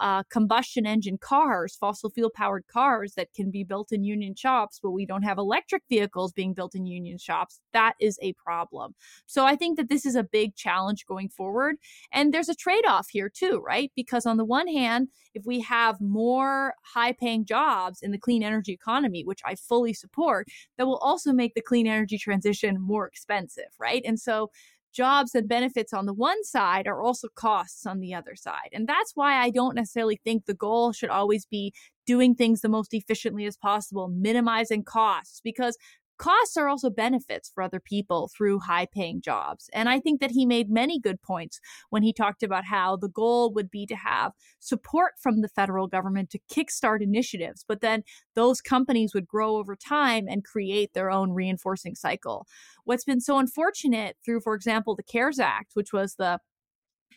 [0.00, 4.80] uh, combustion engine cars, fossil fuel powered cars that can be built in union shops,
[4.82, 8.94] but we don't have electric vehicles being built in union shops, that is a problem.
[9.26, 11.76] So I think that this is a big challenge going forward.
[12.12, 13.90] And there's a trade off here too, right?
[13.94, 18.42] Because on the one hand, if we have more high paying jobs in the clean
[18.42, 23.06] energy economy, which I fully support, that will also make the clean energy transition more
[23.06, 24.02] expensive, right?
[24.04, 24.50] And so
[24.92, 28.68] jobs and benefits on the one side are also costs on the other side.
[28.72, 31.72] And that's why I don't necessarily think the goal should always be
[32.06, 35.76] doing things the most efficiently as possible, minimizing costs, because
[36.22, 39.68] costs are also benefits for other people through high paying jobs.
[39.72, 41.58] And I think that he made many good points
[41.90, 44.30] when he talked about how the goal would be to have
[44.60, 48.04] support from the federal government to kickstart initiatives, but then
[48.36, 52.46] those companies would grow over time and create their own reinforcing cycle.
[52.84, 56.38] What's been so unfortunate through, for example, the CARES Act, which was the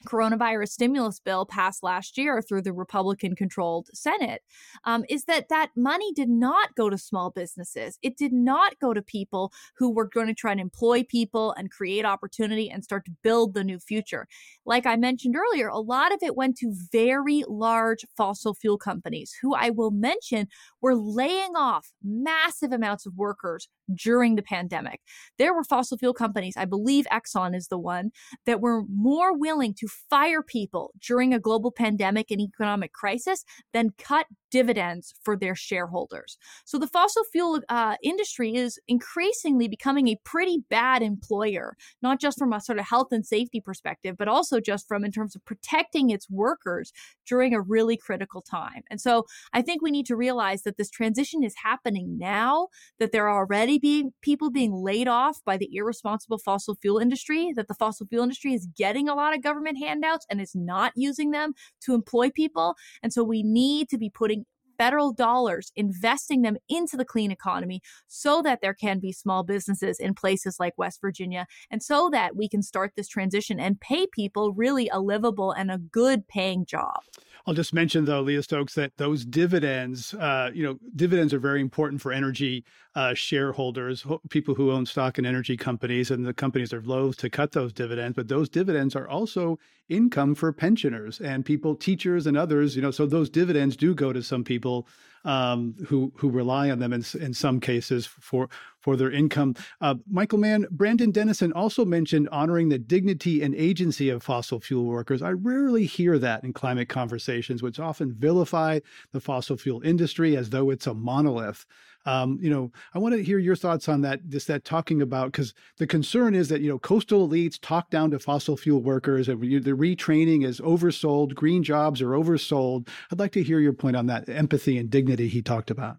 [0.08, 4.42] coronavirus stimulus bill passed last year through the Republican controlled Senate
[4.86, 7.98] um, is that that money did not go to small businesses.
[8.02, 11.72] It did not go to people who were going to try and employ people and
[11.72, 14.28] create opportunity and start to build the new future.
[14.66, 19.36] Like I mentioned earlier, a lot of it went to very large fossil fuel companies
[19.42, 20.48] who I will mention
[20.82, 25.02] were laying off massive amounts of workers during the pandemic.
[25.38, 28.12] There were fossil fuel companies, I believe Exxon is the one,
[28.46, 33.44] that were more willing to fire people during a global pandemic and economic crisis
[33.74, 36.38] than cut dividends for their shareholders.
[36.64, 42.40] So the fossil fuel uh, industry is increasingly becoming a pretty bad employer, not just
[42.40, 45.44] from a sort of health and safety perspective, but also just from in terms of
[45.44, 46.94] protecting its workers
[47.28, 48.84] during a really critical time.
[48.90, 52.70] And so I think we need to realize that this transition is happening now,
[53.00, 57.52] that there are already being people being laid off by the irresponsible fossil fuel industry,
[57.56, 60.94] that the fossil fuel industry is getting a lot of government handouts and is not
[60.96, 62.76] using them to employ people.
[63.04, 64.46] And so we need to be putting
[64.78, 70.00] federal dollars, investing them into the clean economy so that there can be small businesses
[70.00, 74.08] in places like West Virginia and so that we can start this transition and pay
[74.08, 77.00] people really a livable and a good paying job.
[77.48, 81.62] I'll just mention though, Leah Stokes, that those dividends, uh, you know, dividends are very
[81.62, 86.74] important for energy uh, shareholders, people who own stock in energy companies, and the companies
[86.74, 88.16] are loath to cut those dividends.
[88.16, 92.76] But those dividends are also income for pensioners and people, teachers, and others.
[92.76, 94.88] You know, so those dividends do go to some people
[95.26, 98.48] um, who who rely on them in, in some cases for
[98.80, 99.56] for their income.
[99.82, 104.86] Uh, Michael Mann, Brandon Dennison also mentioned honoring the dignity and agency of fossil fuel
[104.86, 105.22] workers.
[105.24, 108.80] I rarely hear that in climate conversations, which often vilify
[109.12, 111.66] the fossil fuel industry as though it's a monolith.
[112.06, 114.28] Um, you know, I want to hear your thoughts on that.
[114.30, 118.12] Just that talking about because the concern is that you know coastal elites talk down
[118.12, 121.36] to fossil fuel workers, and the retraining is oversold.
[121.36, 122.88] Green jobs are oversold.
[123.12, 125.98] I'd like to hear your point on that empathy and dignity he talked about.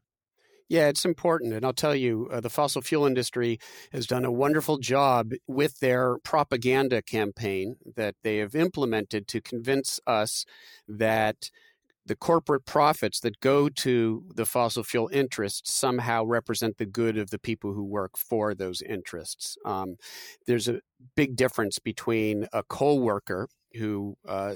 [0.69, 1.53] Yeah, it's important.
[1.53, 3.59] And I'll tell you, uh, the fossil fuel industry
[3.93, 10.01] has done a wonderful job with their propaganda campaign that they have implemented to convince
[10.09, 10.45] us
[10.89, 11.51] that
[12.07, 17.31] the corporate profits that go to the fossil fuel interests somehow represent the good of
[17.31, 19.57] the people who work for those interests.
[19.65, 19.97] Um,
[20.47, 20.81] there's a
[21.17, 24.55] big difference between a coal worker who uh,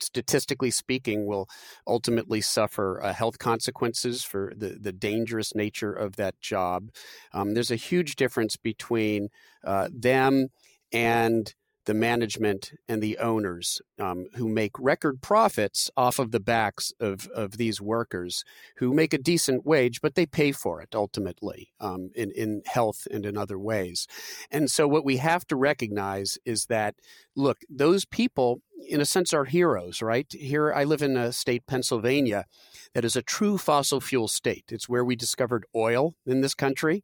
[0.00, 1.48] statistically speaking, will
[1.86, 6.90] ultimately suffer uh, health consequences for the, the dangerous nature of that job.
[7.32, 9.28] Um, there's a huge difference between
[9.64, 10.48] uh, them
[10.92, 11.52] and
[11.88, 17.28] the management and the owners um, who make record profits off of the backs of,
[17.28, 18.44] of these workers
[18.76, 23.08] who make a decent wage, but they pay for it ultimately um, in, in health
[23.10, 24.06] and in other ways.
[24.50, 26.96] And so, what we have to recognize is that,
[27.34, 30.30] look, those people, in a sense, are heroes, right?
[30.30, 32.44] Here, I live in a state, Pennsylvania,
[32.92, 34.66] that is a true fossil fuel state.
[34.68, 37.02] It's where we discovered oil in this country.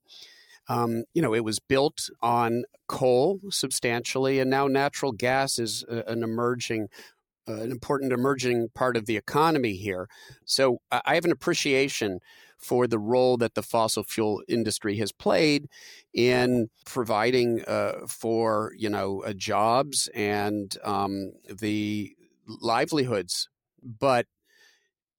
[0.68, 6.10] Um, you know, it was built on coal substantially, and now natural gas is a,
[6.10, 6.88] an emerging
[7.46, 10.08] uh, an important emerging part of the economy here.
[10.46, 12.20] So I have an appreciation
[12.56, 15.68] for the role that the fossil fuel industry has played
[16.14, 23.48] in providing uh, for you know uh, jobs and um, the livelihoods.
[23.82, 24.26] But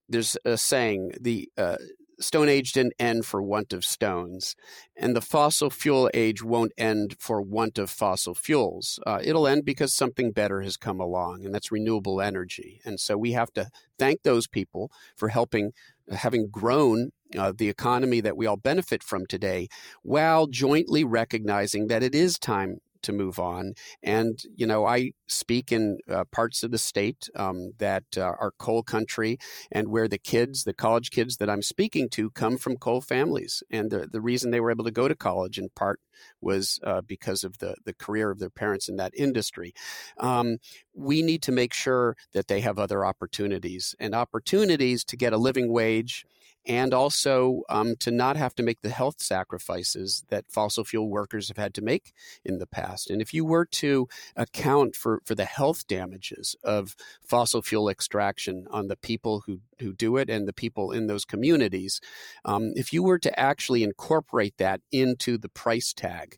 [0.10, 1.78] there's a saying the uh,
[2.20, 4.56] Stone Age didn't end for want of stones,
[4.96, 9.00] and the fossil fuel age won't end for want of fossil fuels.
[9.06, 12.82] Uh, it'll end because something better has come along, and that's renewable energy.
[12.86, 15.74] And so we have to thank those people for helping,
[16.10, 19.68] having grown uh, the economy that we all benefit from today,
[20.04, 23.74] while jointly recognizing that it is time to move on.
[24.04, 28.54] And, you know, I speak in uh, parts of the state um, that uh, are
[28.60, 29.38] coal country
[29.72, 33.64] and where the kids, the college kids that I'm speaking to, come from coal families.
[33.72, 36.00] And the, the reason they were able to go to college in part
[36.42, 39.74] was uh, because of the, the career of their parents in that industry.
[40.20, 40.58] Um,
[40.94, 45.38] we need to make sure that they have other opportunities and opportunities to get a
[45.38, 46.26] living wage
[46.68, 51.48] and also um, to not have to make the health sacrifices that fossil fuel workers
[51.48, 53.10] have had to make in the past.
[53.10, 58.68] And if you were to account for, for the health damages of fossil fuel extraction
[58.72, 62.02] on the people who, who do it and the people in those communities,
[62.44, 66.38] um, if you were to actually incorporate that into the price tag,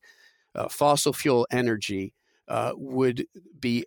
[0.56, 2.14] uh, fossil fuel energy
[2.48, 3.26] uh, would
[3.60, 3.86] be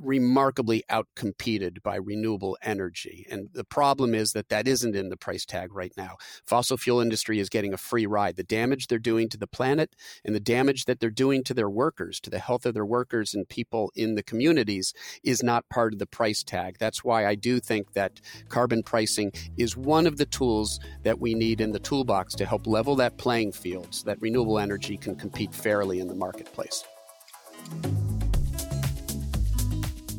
[0.00, 3.26] remarkably outcompeted by renewable energy.
[3.30, 6.16] And the problem is that that isn't in the price tag right now.
[6.44, 8.36] Fossil fuel industry is getting a free ride.
[8.36, 9.94] The damage they're doing to the planet
[10.24, 13.34] and the damage that they're doing to their workers, to the health of their workers
[13.34, 16.76] and people in the communities is not part of the price tag.
[16.78, 21.34] That's why I do think that carbon pricing is one of the tools that we
[21.34, 25.14] need in the toolbox to help level that playing field so that renewable energy can
[25.14, 26.84] compete fairly in the marketplace.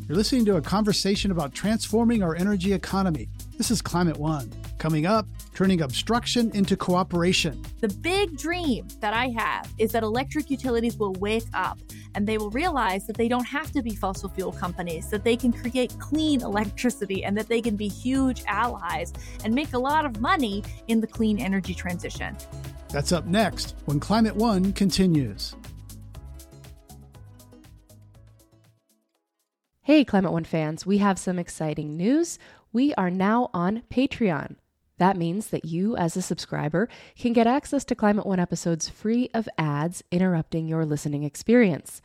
[0.08, 3.28] You're listening to a conversation about transforming our energy economy.
[3.58, 4.50] This is Climate One.
[4.78, 7.62] Coming up, turning obstruction into cooperation.
[7.82, 11.78] The big dream that I have is that electric utilities will wake up
[12.16, 15.36] and they will realize that they don't have to be fossil fuel companies, that they
[15.36, 19.12] can create clean electricity and that they can be huge allies
[19.44, 22.38] and make a lot of money in the clean energy transition.
[22.94, 25.54] That's up next when Climate One continues.
[29.88, 32.38] Hey, Climate One fans, we have some exciting news.
[32.74, 34.58] We are now on Patreon.
[34.98, 39.30] That means that you, as a subscriber, can get access to Climate One episodes free
[39.34, 42.02] of ads interrupting your listening experience.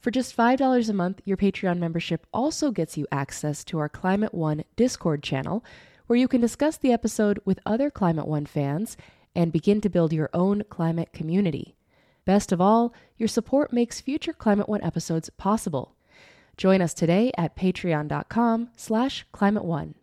[0.00, 4.34] For just $5 a month, your Patreon membership also gets you access to our Climate
[4.34, 5.64] One Discord channel,
[6.08, 8.96] where you can discuss the episode with other Climate One fans
[9.36, 11.76] and begin to build your own climate community.
[12.24, 15.94] Best of all, your support makes future Climate One episodes possible.
[16.60, 19.94] Join us today at patreon.com slash climate one.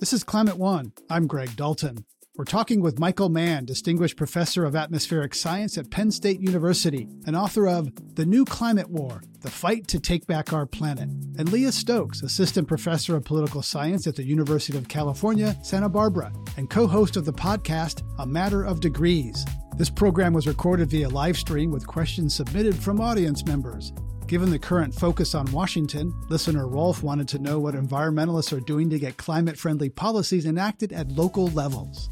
[0.00, 0.92] This is Climate One.
[1.08, 2.04] I'm Greg Dalton.
[2.38, 7.34] We're talking with Michael Mann, Distinguished Professor of Atmospheric Science at Penn State University and
[7.34, 11.72] author of The New Climate War The Fight to Take Back Our Planet, and Leah
[11.72, 16.86] Stokes, Assistant Professor of Political Science at the University of California, Santa Barbara, and co
[16.86, 19.44] host of the podcast A Matter of Degrees.
[19.76, 23.92] This program was recorded via live stream with questions submitted from audience members.
[24.28, 28.88] Given the current focus on Washington, listener Rolf wanted to know what environmentalists are doing
[28.90, 32.10] to get climate friendly policies enacted at local levels.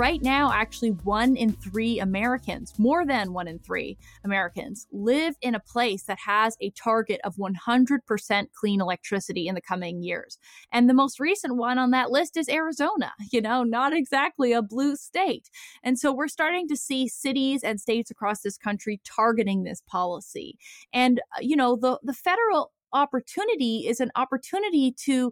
[0.00, 5.54] Right now, actually, one in three Americans, more than one in three Americans, live in
[5.54, 10.38] a place that has a target of 100% clean electricity in the coming years.
[10.72, 14.62] And the most recent one on that list is Arizona, you know, not exactly a
[14.62, 15.50] blue state.
[15.82, 20.56] And so we're starting to see cities and states across this country targeting this policy.
[20.94, 25.30] And, uh, you know, the, the federal opportunity is an opportunity to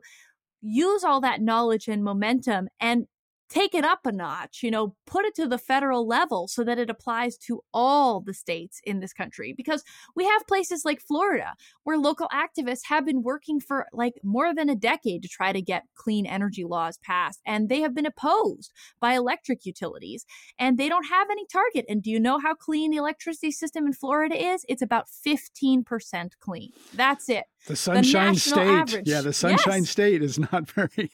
[0.61, 3.07] use all that knowledge and momentum and
[3.49, 6.79] take it up a notch, you know, put it to the federal level so that
[6.79, 9.53] it applies to all the states in this country.
[9.57, 9.83] Because
[10.15, 14.69] we have places like Florida where local activists have been working for like more than
[14.69, 18.73] a decade to try to get clean energy laws passed, and they have been opposed
[19.01, 20.25] by electric utilities,
[20.59, 21.85] and they don't have any target.
[21.89, 24.65] And do you know how clean the electricity system in Florida is?
[24.69, 26.73] It's about 15% clean.
[26.95, 27.45] That's it.
[27.67, 28.69] The Sunshine the State.
[28.69, 29.09] Average.
[29.09, 29.91] Yeah, the Sunshine yes.
[29.91, 31.11] State is not very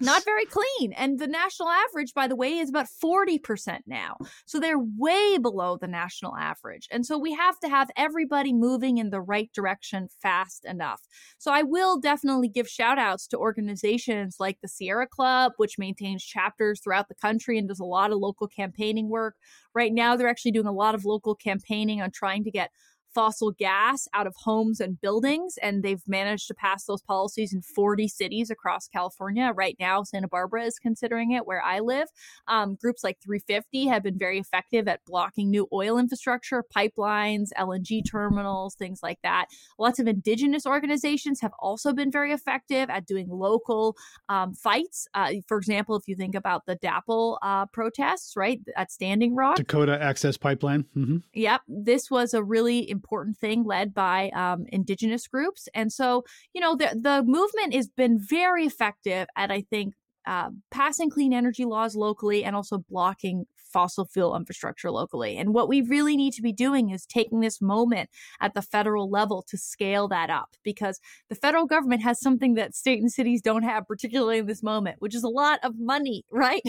[0.00, 0.92] not very clean.
[0.92, 4.16] And the national average, by the way, is about 40% now.
[4.46, 6.88] So they're way below the national average.
[6.90, 11.02] And so we have to have everybody moving in the right direction fast enough.
[11.38, 16.24] So I will definitely give shout outs to organizations like the Sierra Club, which maintains
[16.24, 19.36] chapters throughout the country and does a lot of local campaigning work.
[19.74, 22.70] Right now, they're actually doing a lot of local campaigning on trying to get
[23.14, 25.58] fossil gas out of homes and buildings.
[25.62, 29.52] And they've managed to pass those policies in 40 cities across California.
[29.54, 32.08] Right now, Santa Barbara is considering it where I live.
[32.48, 38.02] Um, groups like 350 have been very effective at blocking new oil infrastructure, pipelines, LNG
[38.08, 39.46] terminals, things like that.
[39.78, 43.96] Lots of indigenous organizations have also been very effective at doing local
[44.28, 45.06] um, fights.
[45.14, 49.56] Uh, for example, if you think about the DAPL uh, protests, right, at Standing Rock,
[49.56, 50.84] Dakota Access Pipeline.
[50.96, 51.18] Mm-hmm.
[51.34, 55.68] Yep, this was a really important thing led by um, indigenous groups.
[55.74, 56.24] And so,
[56.54, 59.94] you know, the, the movement has been very effective at, I think,
[60.24, 65.36] uh, passing clean energy laws locally and also blocking fossil fuel infrastructure locally.
[65.36, 68.10] And what we really need to be doing is taking this moment
[68.40, 72.74] at the federal level to scale that up because the federal government has something that
[72.74, 76.24] state and cities don't have, particularly in this moment, which is a lot of money,
[76.30, 76.62] right?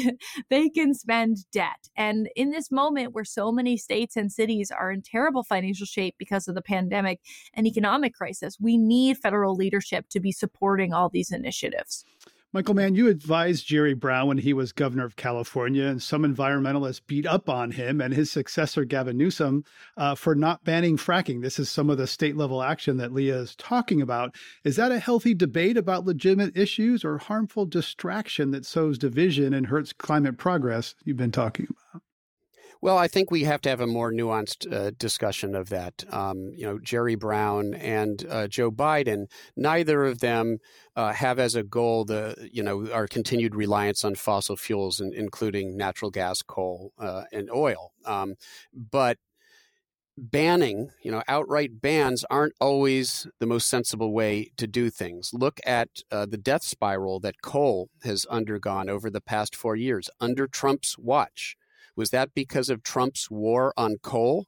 [0.49, 1.89] they can spend debt.
[1.95, 6.15] And in this moment where so many states and cities are in terrible financial shape
[6.17, 7.19] because of the pandemic
[7.53, 12.05] and economic crisis, we need federal leadership to be supporting all these initiatives.
[12.55, 17.01] Michael Mann, you advised Jerry Brown when he was governor of California, and some environmentalists
[17.07, 19.63] beat up on him and his successor, Gavin Newsom,
[19.97, 21.41] uh, for not banning fracking.
[21.41, 24.35] This is some of the state level action that Leah is talking about.
[24.63, 29.65] Is that a healthy debate about legitimate issues or harmful distraction that sows division and
[29.65, 31.82] hurts climate progress you've been talking about?
[32.83, 36.03] Well, I think we have to have a more nuanced uh, discussion of that.
[36.09, 40.57] Um, you know, Jerry Brown and uh, Joe Biden, neither of them
[40.93, 45.13] uh, have as a goal the you know our continued reliance on fossil fuels, in,
[45.13, 47.93] including natural gas, coal, uh, and oil.
[48.03, 48.35] Um,
[48.75, 49.17] but
[50.17, 55.29] banning, you know, outright bans aren't always the most sensible way to do things.
[55.31, 60.09] Look at uh, the death spiral that coal has undergone over the past four years
[60.19, 61.55] under Trump's watch.
[61.95, 64.45] Was that because of Trump's war on coal?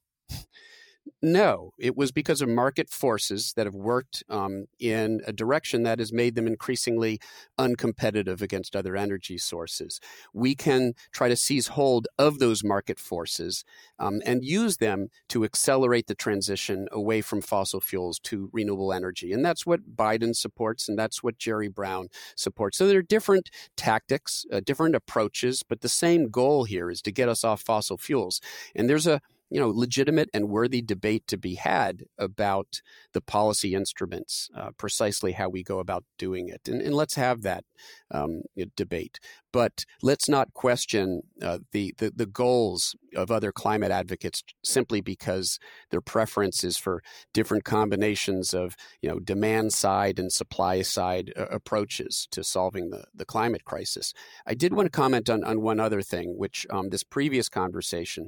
[1.22, 5.99] No, it was because of market forces that have worked um, in a direction that
[5.99, 7.20] has made them increasingly
[7.60, 9.99] uncompetitive against other energy sources.
[10.34, 13.64] We can try to seize hold of those market forces
[13.99, 19.32] um, and use them to accelerate the transition away from fossil fuels to renewable energy.
[19.32, 22.78] And that's what Biden supports, and that's what Jerry Brown supports.
[22.78, 27.12] So there are different tactics, uh, different approaches, but the same goal here is to
[27.12, 28.41] get us off fossil fuels.
[28.76, 29.22] And there's a
[29.56, 32.82] you know, legitimate and worthy debate to be had about
[33.14, 36.68] the policy instruments, uh, precisely how we go about doing it.
[36.68, 37.64] And, and let's have that
[38.12, 38.41] um,
[38.76, 39.22] debate.
[39.56, 45.60] But let's not question uh, the, the, the goals of other climate advocates simply because
[45.91, 47.01] their preference is for
[47.34, 53.06] different combinations of you know demand side and supply side uh, approaches to solving the,
[53.14, 54.14] the climate crisis.
[54.45, 58.28] I did want to comment on, on one other thing, which um, this previous conversation,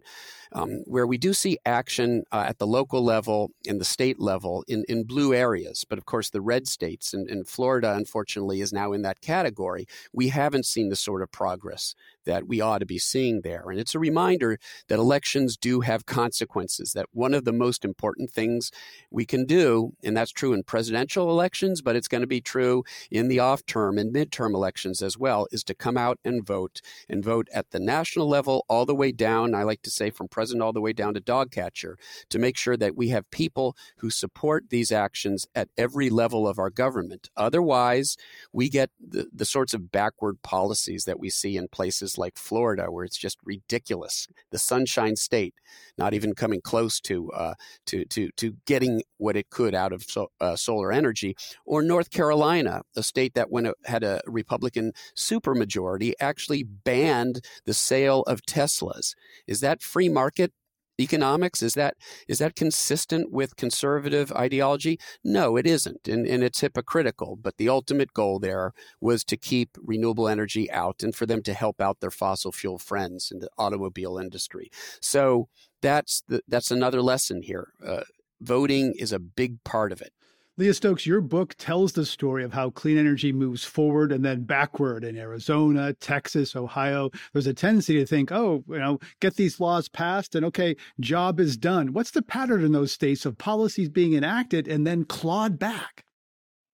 [0.53, 4.63] um, where we do see action uh, at the local level and the state level
[4.67, 5.85] in, in blue areas.
[5.87, 9.87] But of course, the red states and, and Florida, unfortunately, is now in that category.
[10.13, 11.95] We haven't seen the sort of progress
[12.27, 13.69] that we ought to be seeing there.
[13.69, 14.59] And it's a reminder
[14.89, 18.69] that elections do have consequences, that one of the most important things
[19.09, 22.83] we can do, and that's true in presidential elections, but it's going to be true
[23.09, 26.81] in the off term and midterm elections as well, is to come out and vote
[27.09, 29.55] and vote at the national level all the way down.
[29.55, 31.97] I like to say from president all the way down to dog catcher
[32.29, 36.59] to make sure that we have people who support these actions at every level of
[36.59, 37.29] our government.
[37.37, 38.17] Otherwise,
[38.51, 42.91] we get the, the sorts of backward policies that we see in places like Florida,
[42.91, 44.27] where it's just ridiculous.
[44.51, 45.55] The Sunshine State,
[45.97, 47.53] not even coming close to uh,
[47.87, 52.11] to to to getting what it could out of so, uh, solar energy, or North
[52.11, 58.41] Carolina, a state that when it had a Republican supermajority, actually banned the sale of
[58.41, 59.13] Teslas.
[59.47, 60.51] Is that free market
[60.99, 61.61] economics?
[61.61, 61.95] Is that
[62.27, 64.99] is that consistent with conservative ideology?
[65.23, 69.77] No it isn't and, and it's hypocritical but the ultimate goal there was to keep
[69.81, 73.49] renewable energy out and for them to help out their fossil fuel friends in the
[73.57, 74.69] automobile industry.
[75.01, 75.49] So
[75.81, 77.73] that's the, that's another lesson here.
[77.85, 78.03] Uh,
[78.41, 80.13] voting is a big part of it
[80.59, 84.41] Leah Stokes, your book tells the story of how clean energy moves forward and then
[84.41, 87.11] backward in Arizona, Texas, Ohio.
[87.31, 91.39] There's a tendency to think, oh, you know, get these laws passed and okay, job
[91.39, 91.93] is done.
[91.93, 96.05] What's the pattern in those states of policies being enacted and then clawed back?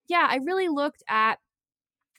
[0.08, 1.40] Yeah, I really looked at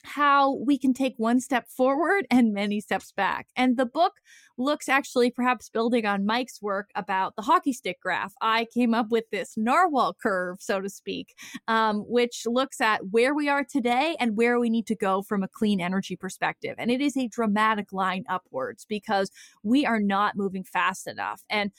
[0.05, 3.47] how we can take one step forward and many steps back.
[3.55, 4.13] And the book
[4.57, 8.33] looks actually perhaps building on Mike's work about the hockey stick graph.
[8.41, 11.35] I came up with this narwhal curve, so to speak,
[11.67, 15.43] um, which looks at where we are today and where we need to go from
[15.43, 16.75] a clean energy perspective.
[16.77, 19.31] And it is a dramatic line upwards because
[19.63, 21.43] we are not moving fast enough.
[21.49, 21.71] And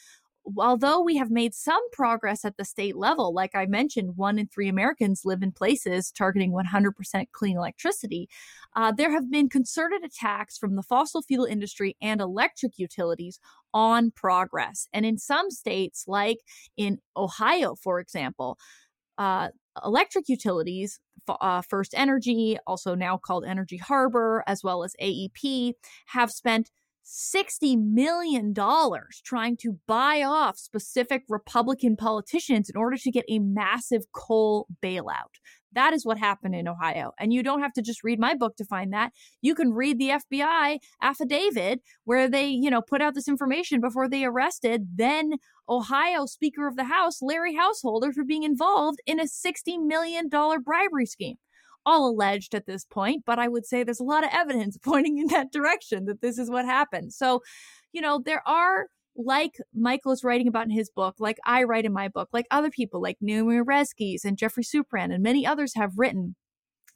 [0.57, 4.47] although we have made some progress at the state level, like I mentioned, one in
[4.47, 8.29] three Americans live in places targeting 100% clean electricity,
[8.75, 13.41] uh, there have been concerted attacks from the fossil fuel industry and electric utilities
[13.75, 14.89] on progress.
[14.93, 16.39] And in some states, like
[16.77, 18.59] in Ohio, for example,
[19.19, 19.49] uh,
[19.85, 25.73] electric utilities, uh, First Energy, also now called Energy Harbor, as well as AEP,
[26.07, 26.71] have spent
[27.07, 28.53] $60 million
[29.25, 35.39] trying to buy off specific Republican politicians in order to get a massive coal bailout.
[35.73, 37.13] That is what happened in Ohio.
[37.21, 39.13] And you don't have to just read my book to find that.
[39.43, 44.09] You can read the FBI affidavit where they, you know, put out this information before
[44.09, 45.35] they arrested then
[45.69, 51.07] Ohio Speaker of the House, Larry Householder, for being involved in a $60 million bribery
[51.07, 51.37] scheme
[51.87, 55.19] all alleged at this point, but I would say there's a lot of evidence pointing
[55.19, 57.13] in that direction that this is what happened.
[57.13, 57.43] So,
[57.93, 61.87] you know, there are like Michael is writing about in his book, like I write
[61.87, 65.75] in my book, like other people like Naomi Oreskes and Geoffrey Supran and many others
[65.75, 66.35] have written,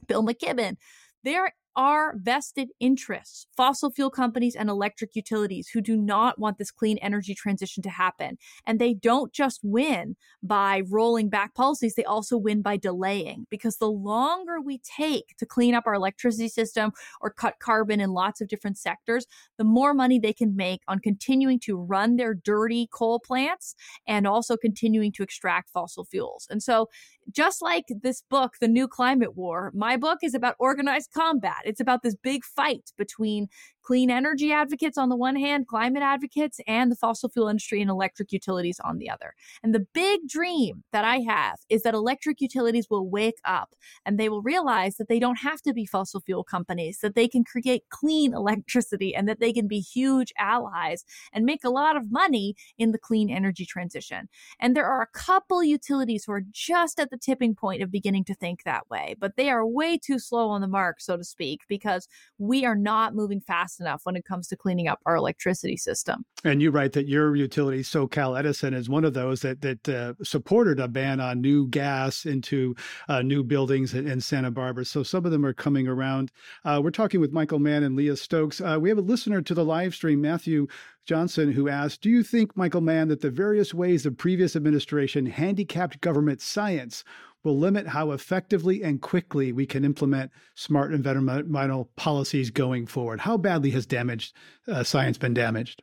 [0.07, 0.76] Bill McKibben,
[1.24, 6.70] there are vested interests, fossil fuel companies and electric utilities who do not want this
[6.70, 8.38] clean energy transition to happen.
[8.66, 13.76] And they don't just win by rolling back policies, they also win by delaying because
[13.76, 18.40] the longer we take to clean up our electricity system or cut carbon in lots
[18.40, 19.26] of different sectors,
[19.58, 23.74] the more money they can make on continuing to run their dirty coal plants
[24.06, 26.46] and also continuing to extract fossil fuels.
[26.50, 26.88] And so
[27.30, 31.62] just like this book, The New Climate War, my book is about organized combat.
[31.64, 33.48] It's about this big fight between
[33.91, 37.91] clean energy advocates on the one hand, climate advocates, and the fossil fuel industry and
[37.91, 39.34] electric utilities on the other.
[39.64, 43.74] And the big dream that I have is that electric utilities will wake up
[44.07, 47.26] and they will realize that they don't have to be fossil fuel companies, that they
[47.26, 51.97] can create clean electricity and that they can be huge allies and make a lot
[51.97, 54.28] of money in the clean energy transition.
[54.61, 58.22] And there are a couple utilities who are just at the tipping point of beginning
[58.26, 61.24] to think that way, but they are way too slow on the mark, so to
[61.24, 62.07] speak, because
[62.38, 66.24] we are not moving fast enough when it comes to cleaning up our electricity system.
[66.44, 70.14] And you write that your utility, SoCal Edison, is one of those that that uh,
[70.22, 72.74] supported a ban on new gas into
[73.08, 74.84] uh, new buildings in, in, Santa Barbara.
[74.84, 76.30] So some of them are coming around.
[76.64, 78.60] Uh, we're talking with Michael Mann and Leah Stokes.
[78.60, 80.66] Uh, we have a listener to the live stream, Matthew
[81.06, 85.26] Johnson, who asked, "Do you think, Michael Mann, that the various ways the previous administration
[85.26, 87.04] handicapped government science?"
[87.43, 93.20] Will limit how effectively and quickly we can implement smart environmental policies going forward.
[93.20, 94.34] How badly has damaged
[94.68, 95.82] uh, science been damaged?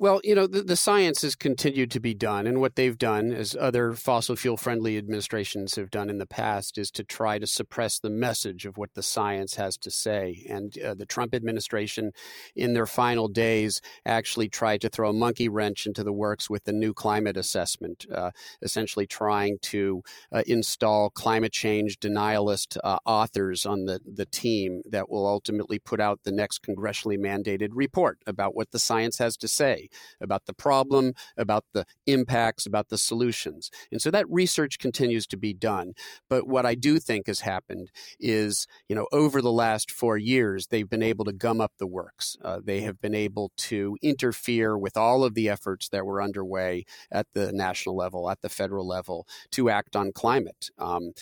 [0.00, 2.46] Well, you know, the, the, science has continued to be done.
[2.46, 6.78] And what they've done, as other fossil fuel friendly administrations have done in the past,
[6.78, 10.46] is to try to suppress the message of what the science has to say.
[10.48, 12.12] And uh, the Trump administration,
[12.56, 16.64] in their final days, actually tried to throw a monkey wrench into the works with
[16.64, 18.30] the new climate assessment, uh,
[18.62, 25.10] essentially trying to uh, install climate change denialist uh, authors on the, the team that
[25.10, 29.46] will ultimately put out the next congressionally mandated report about what the science has to
[29.46, 29.89] say
[30.20, 33.70] about the problem, about the impacts, about the solutions.
[33.90, 35.92] And so that research continues to be done.
[36.28, 40.68] But what I do think has happened is, you know, over the last four years,
[40.68, 42.36] they've been able to gum up the works.
[42.44, 46.84] Uh, they have been able to interfere with all of the efforts that were underway
[47.10, 50.70] at the national level, at the federal level, to act on climate.
[50.78, 51.12] Um,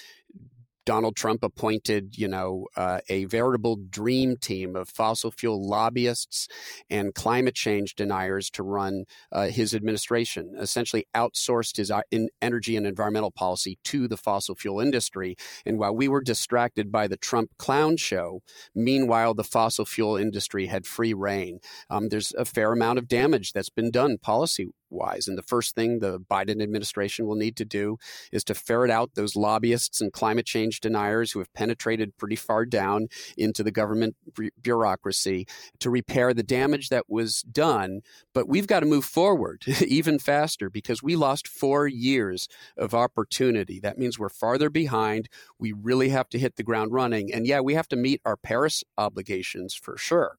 [0.88, 6.48] Donald Trump appointed, you know, uh, a veritable dream team of fossil fuel lobbyists
[6.88, 10.54] and climate change deniers to run uh, his administration.
[10.58, 12.00] Essentially, outsourced his uh,
[12.40, 15.36] energy and environmental policy to the fossil fuel industry.
[15.66, 18.40] And while we were distracted by the Trump clown show,
[18.74, 21.60] meanwhile the fossil fuel industry had free reign.
[21.90, 25.28] Um, there's a fair amount of damage that's been done policy wise.
[25.28, 27.98] And the first thing the Biden administration will need to do
[28.32, 32.64] is to ferret out those lobbyists and climate change deniers who have penetrated pretty far
[32.64, 34.16] down into the government
[34.60, 35.46] bureaucracy
[35.80, 38.00] to repair the damage that was done.
[38.34, 43.80] But we've got to move forward even faster because we lost four years of opportunity.
[43.80, 45.28] That means we're farther behind.
[45.58, 47.32] We really have to hit the ground running.
[47.32, 50.36] And yeah, we have to meet our Paris obligations for sure.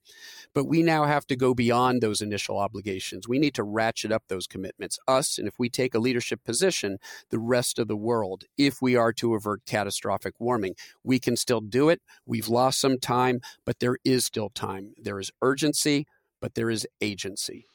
[0.54, 3.28] But we now have to go beyond those initial obligations.
[3.28, 6.98] We need to ratchet up those commitments, us, and if we take a leadership position,
[7.30, 10.76] the rest of the world, if we are to avert catastrophic warming.
[11.04, 12.02] We can still do it.
[12.26, 14.94] We've lost some time, but there is still time.
[14.98, 16.06] There is urgency,
[16.42, 17.66] but there is agency.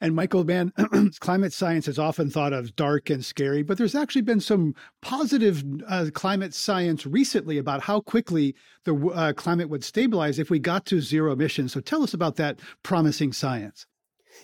[0.00, 0.72] And Michael Mann,
[1.20, 5.62] climate science is often thought of dark and scary, but there's actually been some positive
[5.86, 10.86] uh, climate science recently about how quickly the uh, climate would stabilize if we got
[10.86, 11.72] to zero emissions.
[11.72, 13.86] So tell us about that promising science.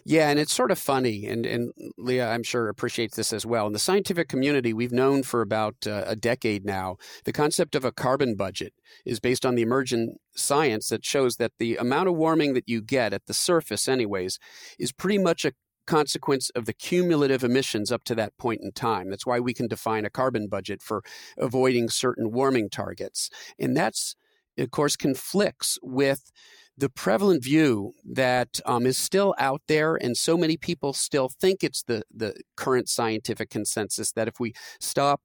[0.05, 3.67] Yeah, and it's sort of funny, and, and Leah, I'm sure, appreciates this as well.
[3.67, 7.85] In the scientific community, we've known for about uh, a decade now the concept of
[7.85, 8.73] a carbon budget
[9.05, 12.81] is based on the emergent science that shows that the amount of warming that you
[12.81, 14.39] get at the surface, anyways,
[14.79, 15.53] is pretty much a
[15.87, 19.09] consequence of the cumulative emissions up to that point in time.
[19.11, 21.03] That's why we can define a carbon budget for
[21.39, 23.31] avoiding certain warming targets.
[23.59, 24.15] And that's,
[24.59, 26.31] of course, conflicts with
[26.79, 31.65] the prevalent view that um, is still out there, and so many people still think
[31.65, 35.21] it's the the current scientific consensus that if we stop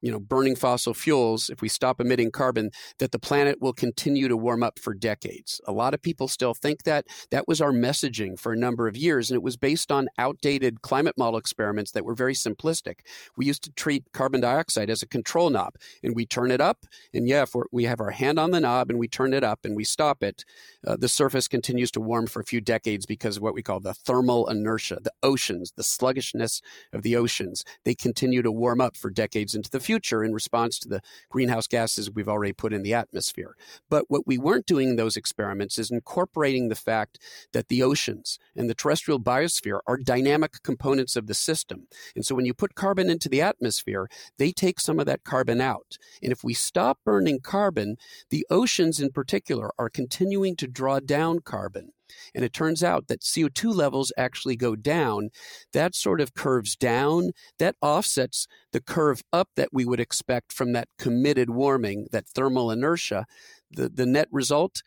[0.00, 4.28] you know, burning fossil fuels, if we stop emitting carbon, that the planet will continue
[4.28, 5.60] to warm up for decades.
[5.66, 7.06] A lot of people still think that.
[7.30, 10.82] That was our messaging for a number of years, and it was based on outdated
[10.82, 13.00] climate model experiments that were very simplistic.
[13.36, 16.86] We used to treat carbon dioxide as a control knob, and we turn it up,
[17.12, 19.64] and yeah, if we have our hand on the knob and we turn it up
[19.64, 20.44] and we stop it,
[20.86, 23.80] uh, the surface continues to warm for a few decades because of what we call
[23.80, 26.60] the thermal inertia, the oceans, the sluggishness
[26.92, 27.64] of the oceans.
[27.84, 32.10] They continue to warm up for decades into the in response to the greenhouse gases
[32.10, 33.56] we've already put in the atmosphere.
[33.88, 37.18] But what we weren't doing in those experiments is incorporating the fact
[37.52, 41.88] that the oceans and the terrestrial biosphere are dynamic components of the system.
[42.14, 45.60] And so when you put carbon into the atmosphere, they take some of that carbon
[45.60, 45.96] out.
[46.22, 47.96] And if we stop burning carbon,
[48.30, 51.92] the oceans in particular are continuing to draw down carbon.
[52.34, 55.30] And it turns out that CO2 levels actually go down.
[55.72, 57.30] That sort of curves down.
[57.58, 62.70] That offsets the curve up that we would expect from that committed warming, that thermal
[62.70, 63.26] inertia.
[63.70, 64.82] The, the net result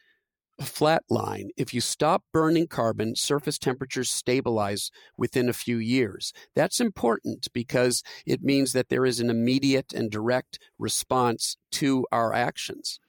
[0.62, 1.50] a flat line.
[1.58, 6.34] If you stop burning carbon, surface temperatures stabilize within a few years.
[6.56, 12.32] That's important because it means that there is an immediate and direct response to our
[12.32, 13.00] actions.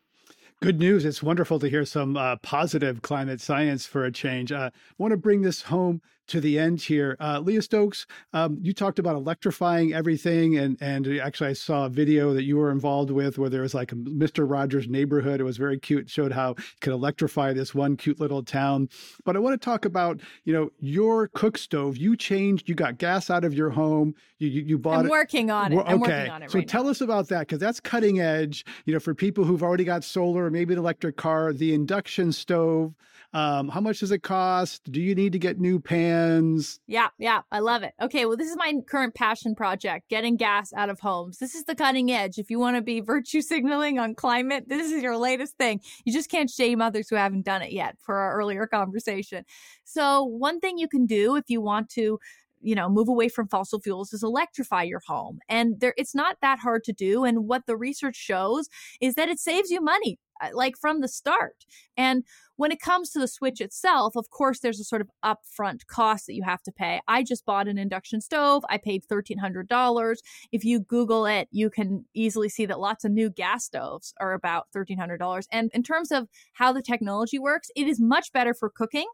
[0.62, 1.04] Good news.
[1.04, 4.52] It's wonderful to hear some uh, positive climate science for a change.
[4.52, 7.16] Uh, I want to bring this home to the end here.
[7.20, 11.88] Uh, Leah Stokes, um, you talked about electrifying everything, and and actually I saw a
[11.88, 14.48] video that you were involved with where there was like a Mr.
[14.48, 15.40] Rogers neighborhood.
[15.40, 16.02] It was very cute.
[16.02, 18.88] It showed how you could electrify this one cute little town.
[19.24, 21.96] But I want to talk about you know your cook stove.
[21.96, 22.68] You changed.
[22.68, 24.14] You got gas out of your home.
[24.38, 25.04] You you, you bought.
[25.04, 25.78] I'm working on it.
[25.78, 25.92] Okay.
[25.92, 26.50] I'm working on it.
[26.50, 26.90] So right tell now.
[26.90, 28.64] us about that because that's cutting edge.
[28.86, 32.32] You know, for people who've already got solar or maybe an electric car, the induction
[32.32, 32.94] stove.
[33.34, 34.90] Um, how much does it cost?
[34.92, 36.80] Do you need to get new pans?
[36.86, 37.94] Yeah, yeah, I love it.
[38.00, 41.38] Okay, well, this is my current passion project getting gas out of homes.
[41.38, 42.38] This is the cutting edge.
[42.38, 45.80] If you want to be virtue signaling on climate, this is your latest thing.
[46.04, 49.44] You just can't shame others who haven't done it yet for our earlier conversation.
[49.84, 52.18] So, one thing you can do if you want to
[52.62, 56.36] you know move away from fossil fuels is electrify your home and there it's not
[56.40, 58.68] that hard to do and what the research shows
[59.00, 60.18] is that it saves you money
[60.53, 61.64] like from the start.
[61.97, 62.24] And
[62.57, 66.26] when it comes to the switch itself of course there's a sort of upfront cost
[66.26, 67.01] that you have to pay.
[67.09, 68.64] I just bought an induction stove.
[68.68, 70.16] I paid $1300
[70.53, 74.32] if you google it you can easily see that lots of new gas stoves are
[74.32, 78.70] about $1300 and in terms of how the technology works it is much better for
[78.70, 79.07] cooking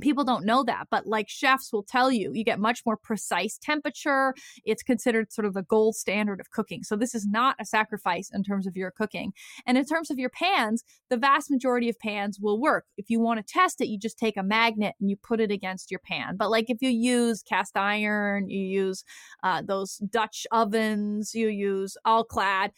[0.00, 3.58] people don't know that but like chefs will tell you you get much more precise
[3.58, 4.34] temperature.
[4.64, 6.82] It's considered sort of the gold standard of cooking.
[6.82, 9.32] So this is not a sacrifice in terms of your cooking.
[9.66, 12.84] And in terms of your pans the vast majority of pans will work.
[12.96, 15.50] If you want to test it you just take a magnet and you put it
[15.50, 16.36] against your pan.
[16.36, 19.04] But like if you use cast iron you use
[19.42, 22.72] uh, those dutch ovens you use all clad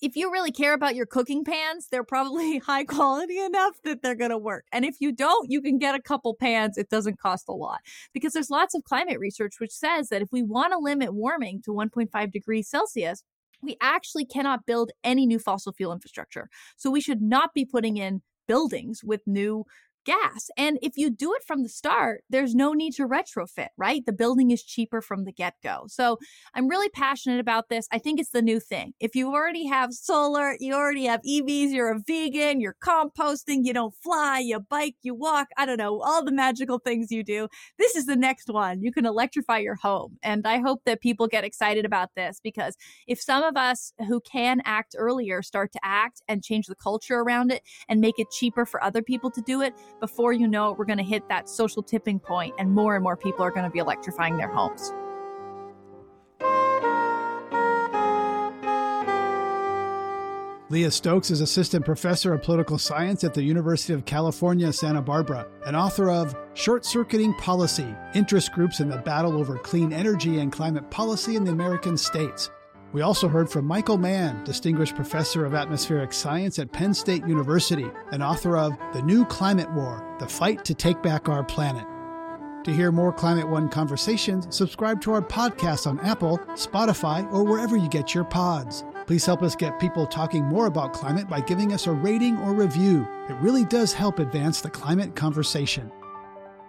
[0.00, 4.14] if you really care about your cooking pans, they're probably high quality enough that they're
[4.14, 4.64] going to work.
[4.72, 6.78] And if you don't, you can get a couple pans.
[6.78, 7.80] It doesn't cost a lot
[8.12, 11.62] because there's lots of climate research which says that if we want to limit warming
[11.62, 13.22] to 1.5 degrees Celsius,
[13.62, 16.48] we actually cannot build any new fossil fuel infrastructure.
[16.76, 19.64] So we should not be putting in buildings with new
[20.04, 20.50] gas.
[20.56, 24.04] And if you do it from the start, there's no need to retrofit, right?
[24.04, 25.84] The building is cheaper from the get go.
[25.88, 26.18] So
[26.54, 27.86] I'm really passionate about this.
[27.92, 28.94] I think it's the new thing.
[29.00, 33.72] If you already have solar, you already have EVs, you're a vegan, you're composting, you
[33.72, 37.48] don't fly, you bike, you walk, I don't know, all the magical things you do.
[37.78, 38.82] This is the next one.
[38.82, 40.18] You can electrify your home.
[40.22, 42.76] And I hope that people get excited about this because
[43.06, 47.20] if some of us who can act earlier start to act and change the culture
[47.20, 50.70] around it and make it cheaper for other people to do it, before you know
[50.70, 53.50] it, we're going to hit that social tipping point and more and more people are
[53.50, 54.92] going to be electrifying their homes.
[60.70, 65.48] Leah Stokes is assistant professor of political science at the University of California, Santa Barbara,
[65.66, 70.52] and author of Short Circuiting Policy Interest Groups in the Battle Over Clean Energy and
[70.52, 72.50] Climate Policy in the American States.
[72.92, 77.86] We also heard from Michael Mann, Distinguished Professor of Atmospheric Science at Penn State University,
[78.10, 81.86] and author of The New Climate War The Fight to Take Back Our Planet.
[82.64, 87.76] To hear more Climate One conversations, subscribe to our podcast on Apple, Spotify, or wherever
[87.76, 88.84] you get your pods.
[89.06, 92.54] Please help us get people talking more about climate by giving us a rating or
[92.54, 93.06] review.
[93.28, 95.92] It really does help advance the climate conversation.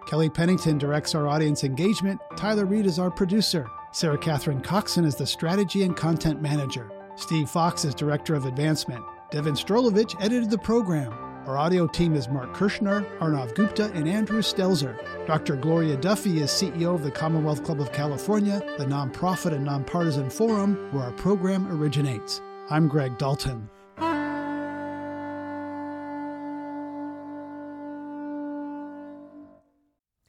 [0.06, 2.20] Kelly Pennington directs our audience engagement.
[2.36, 3.68] Tyler Reed is our producer.
[3.94, 6.90] Sarah Catherine Coxon is the strategy and content manager.
[7.16, 9.04] Steve Fox is director of advancement.
[9.30, 11.12] Devon Strolovitch edited the program.
[11.46, 14.96] Our audio team is Mark Kirshner, Arnav Gupta, and Andrew Stelzer.
[15.26, 15.56] Dr.
[15.56, 20.88] Gloria Duffy is CEO of the Commonwealth Club of California, the nonprofit and nonpartisan forum
[20.92, 22.40] where our program originates.
[22.70, 23.68] I'm Greg Dalton.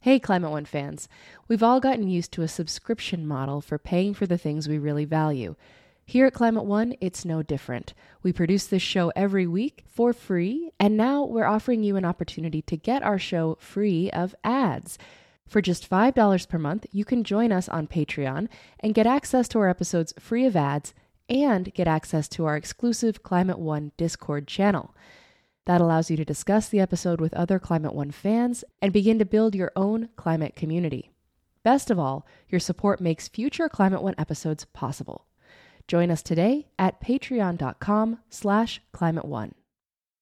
[0.03, 1.07] Hey, Climate One fans.
[1.47, 5.05] We've all gotten used to a subscription model for paying for the things we really
[5.05, 5.55] value.
[6.05, 7.93] Here at Climate One, it's no different.
[8.21, 12.61] We produce this show every week for free, and now we're offering you an opportunity
[12.63, 14.97] to get our show free of ads.
[15.47, 18.49] For just $5 per month, you can join us on Patreon
[18.81, 20.93] and get access to our episodes free of ads
[21.29, 24.93] and get access to our exclusive Climate One Discord channel.
[25.65, 29.25] That allows you to discuss the episode with other Climate One fans and begin to
[29.25, 31.11] build your own climate community.
[31.63, 35.25] Best of all, your support makes future Climate One episodes possible.
[35.87, 39.53] Join us today at patreon.com slash climate one.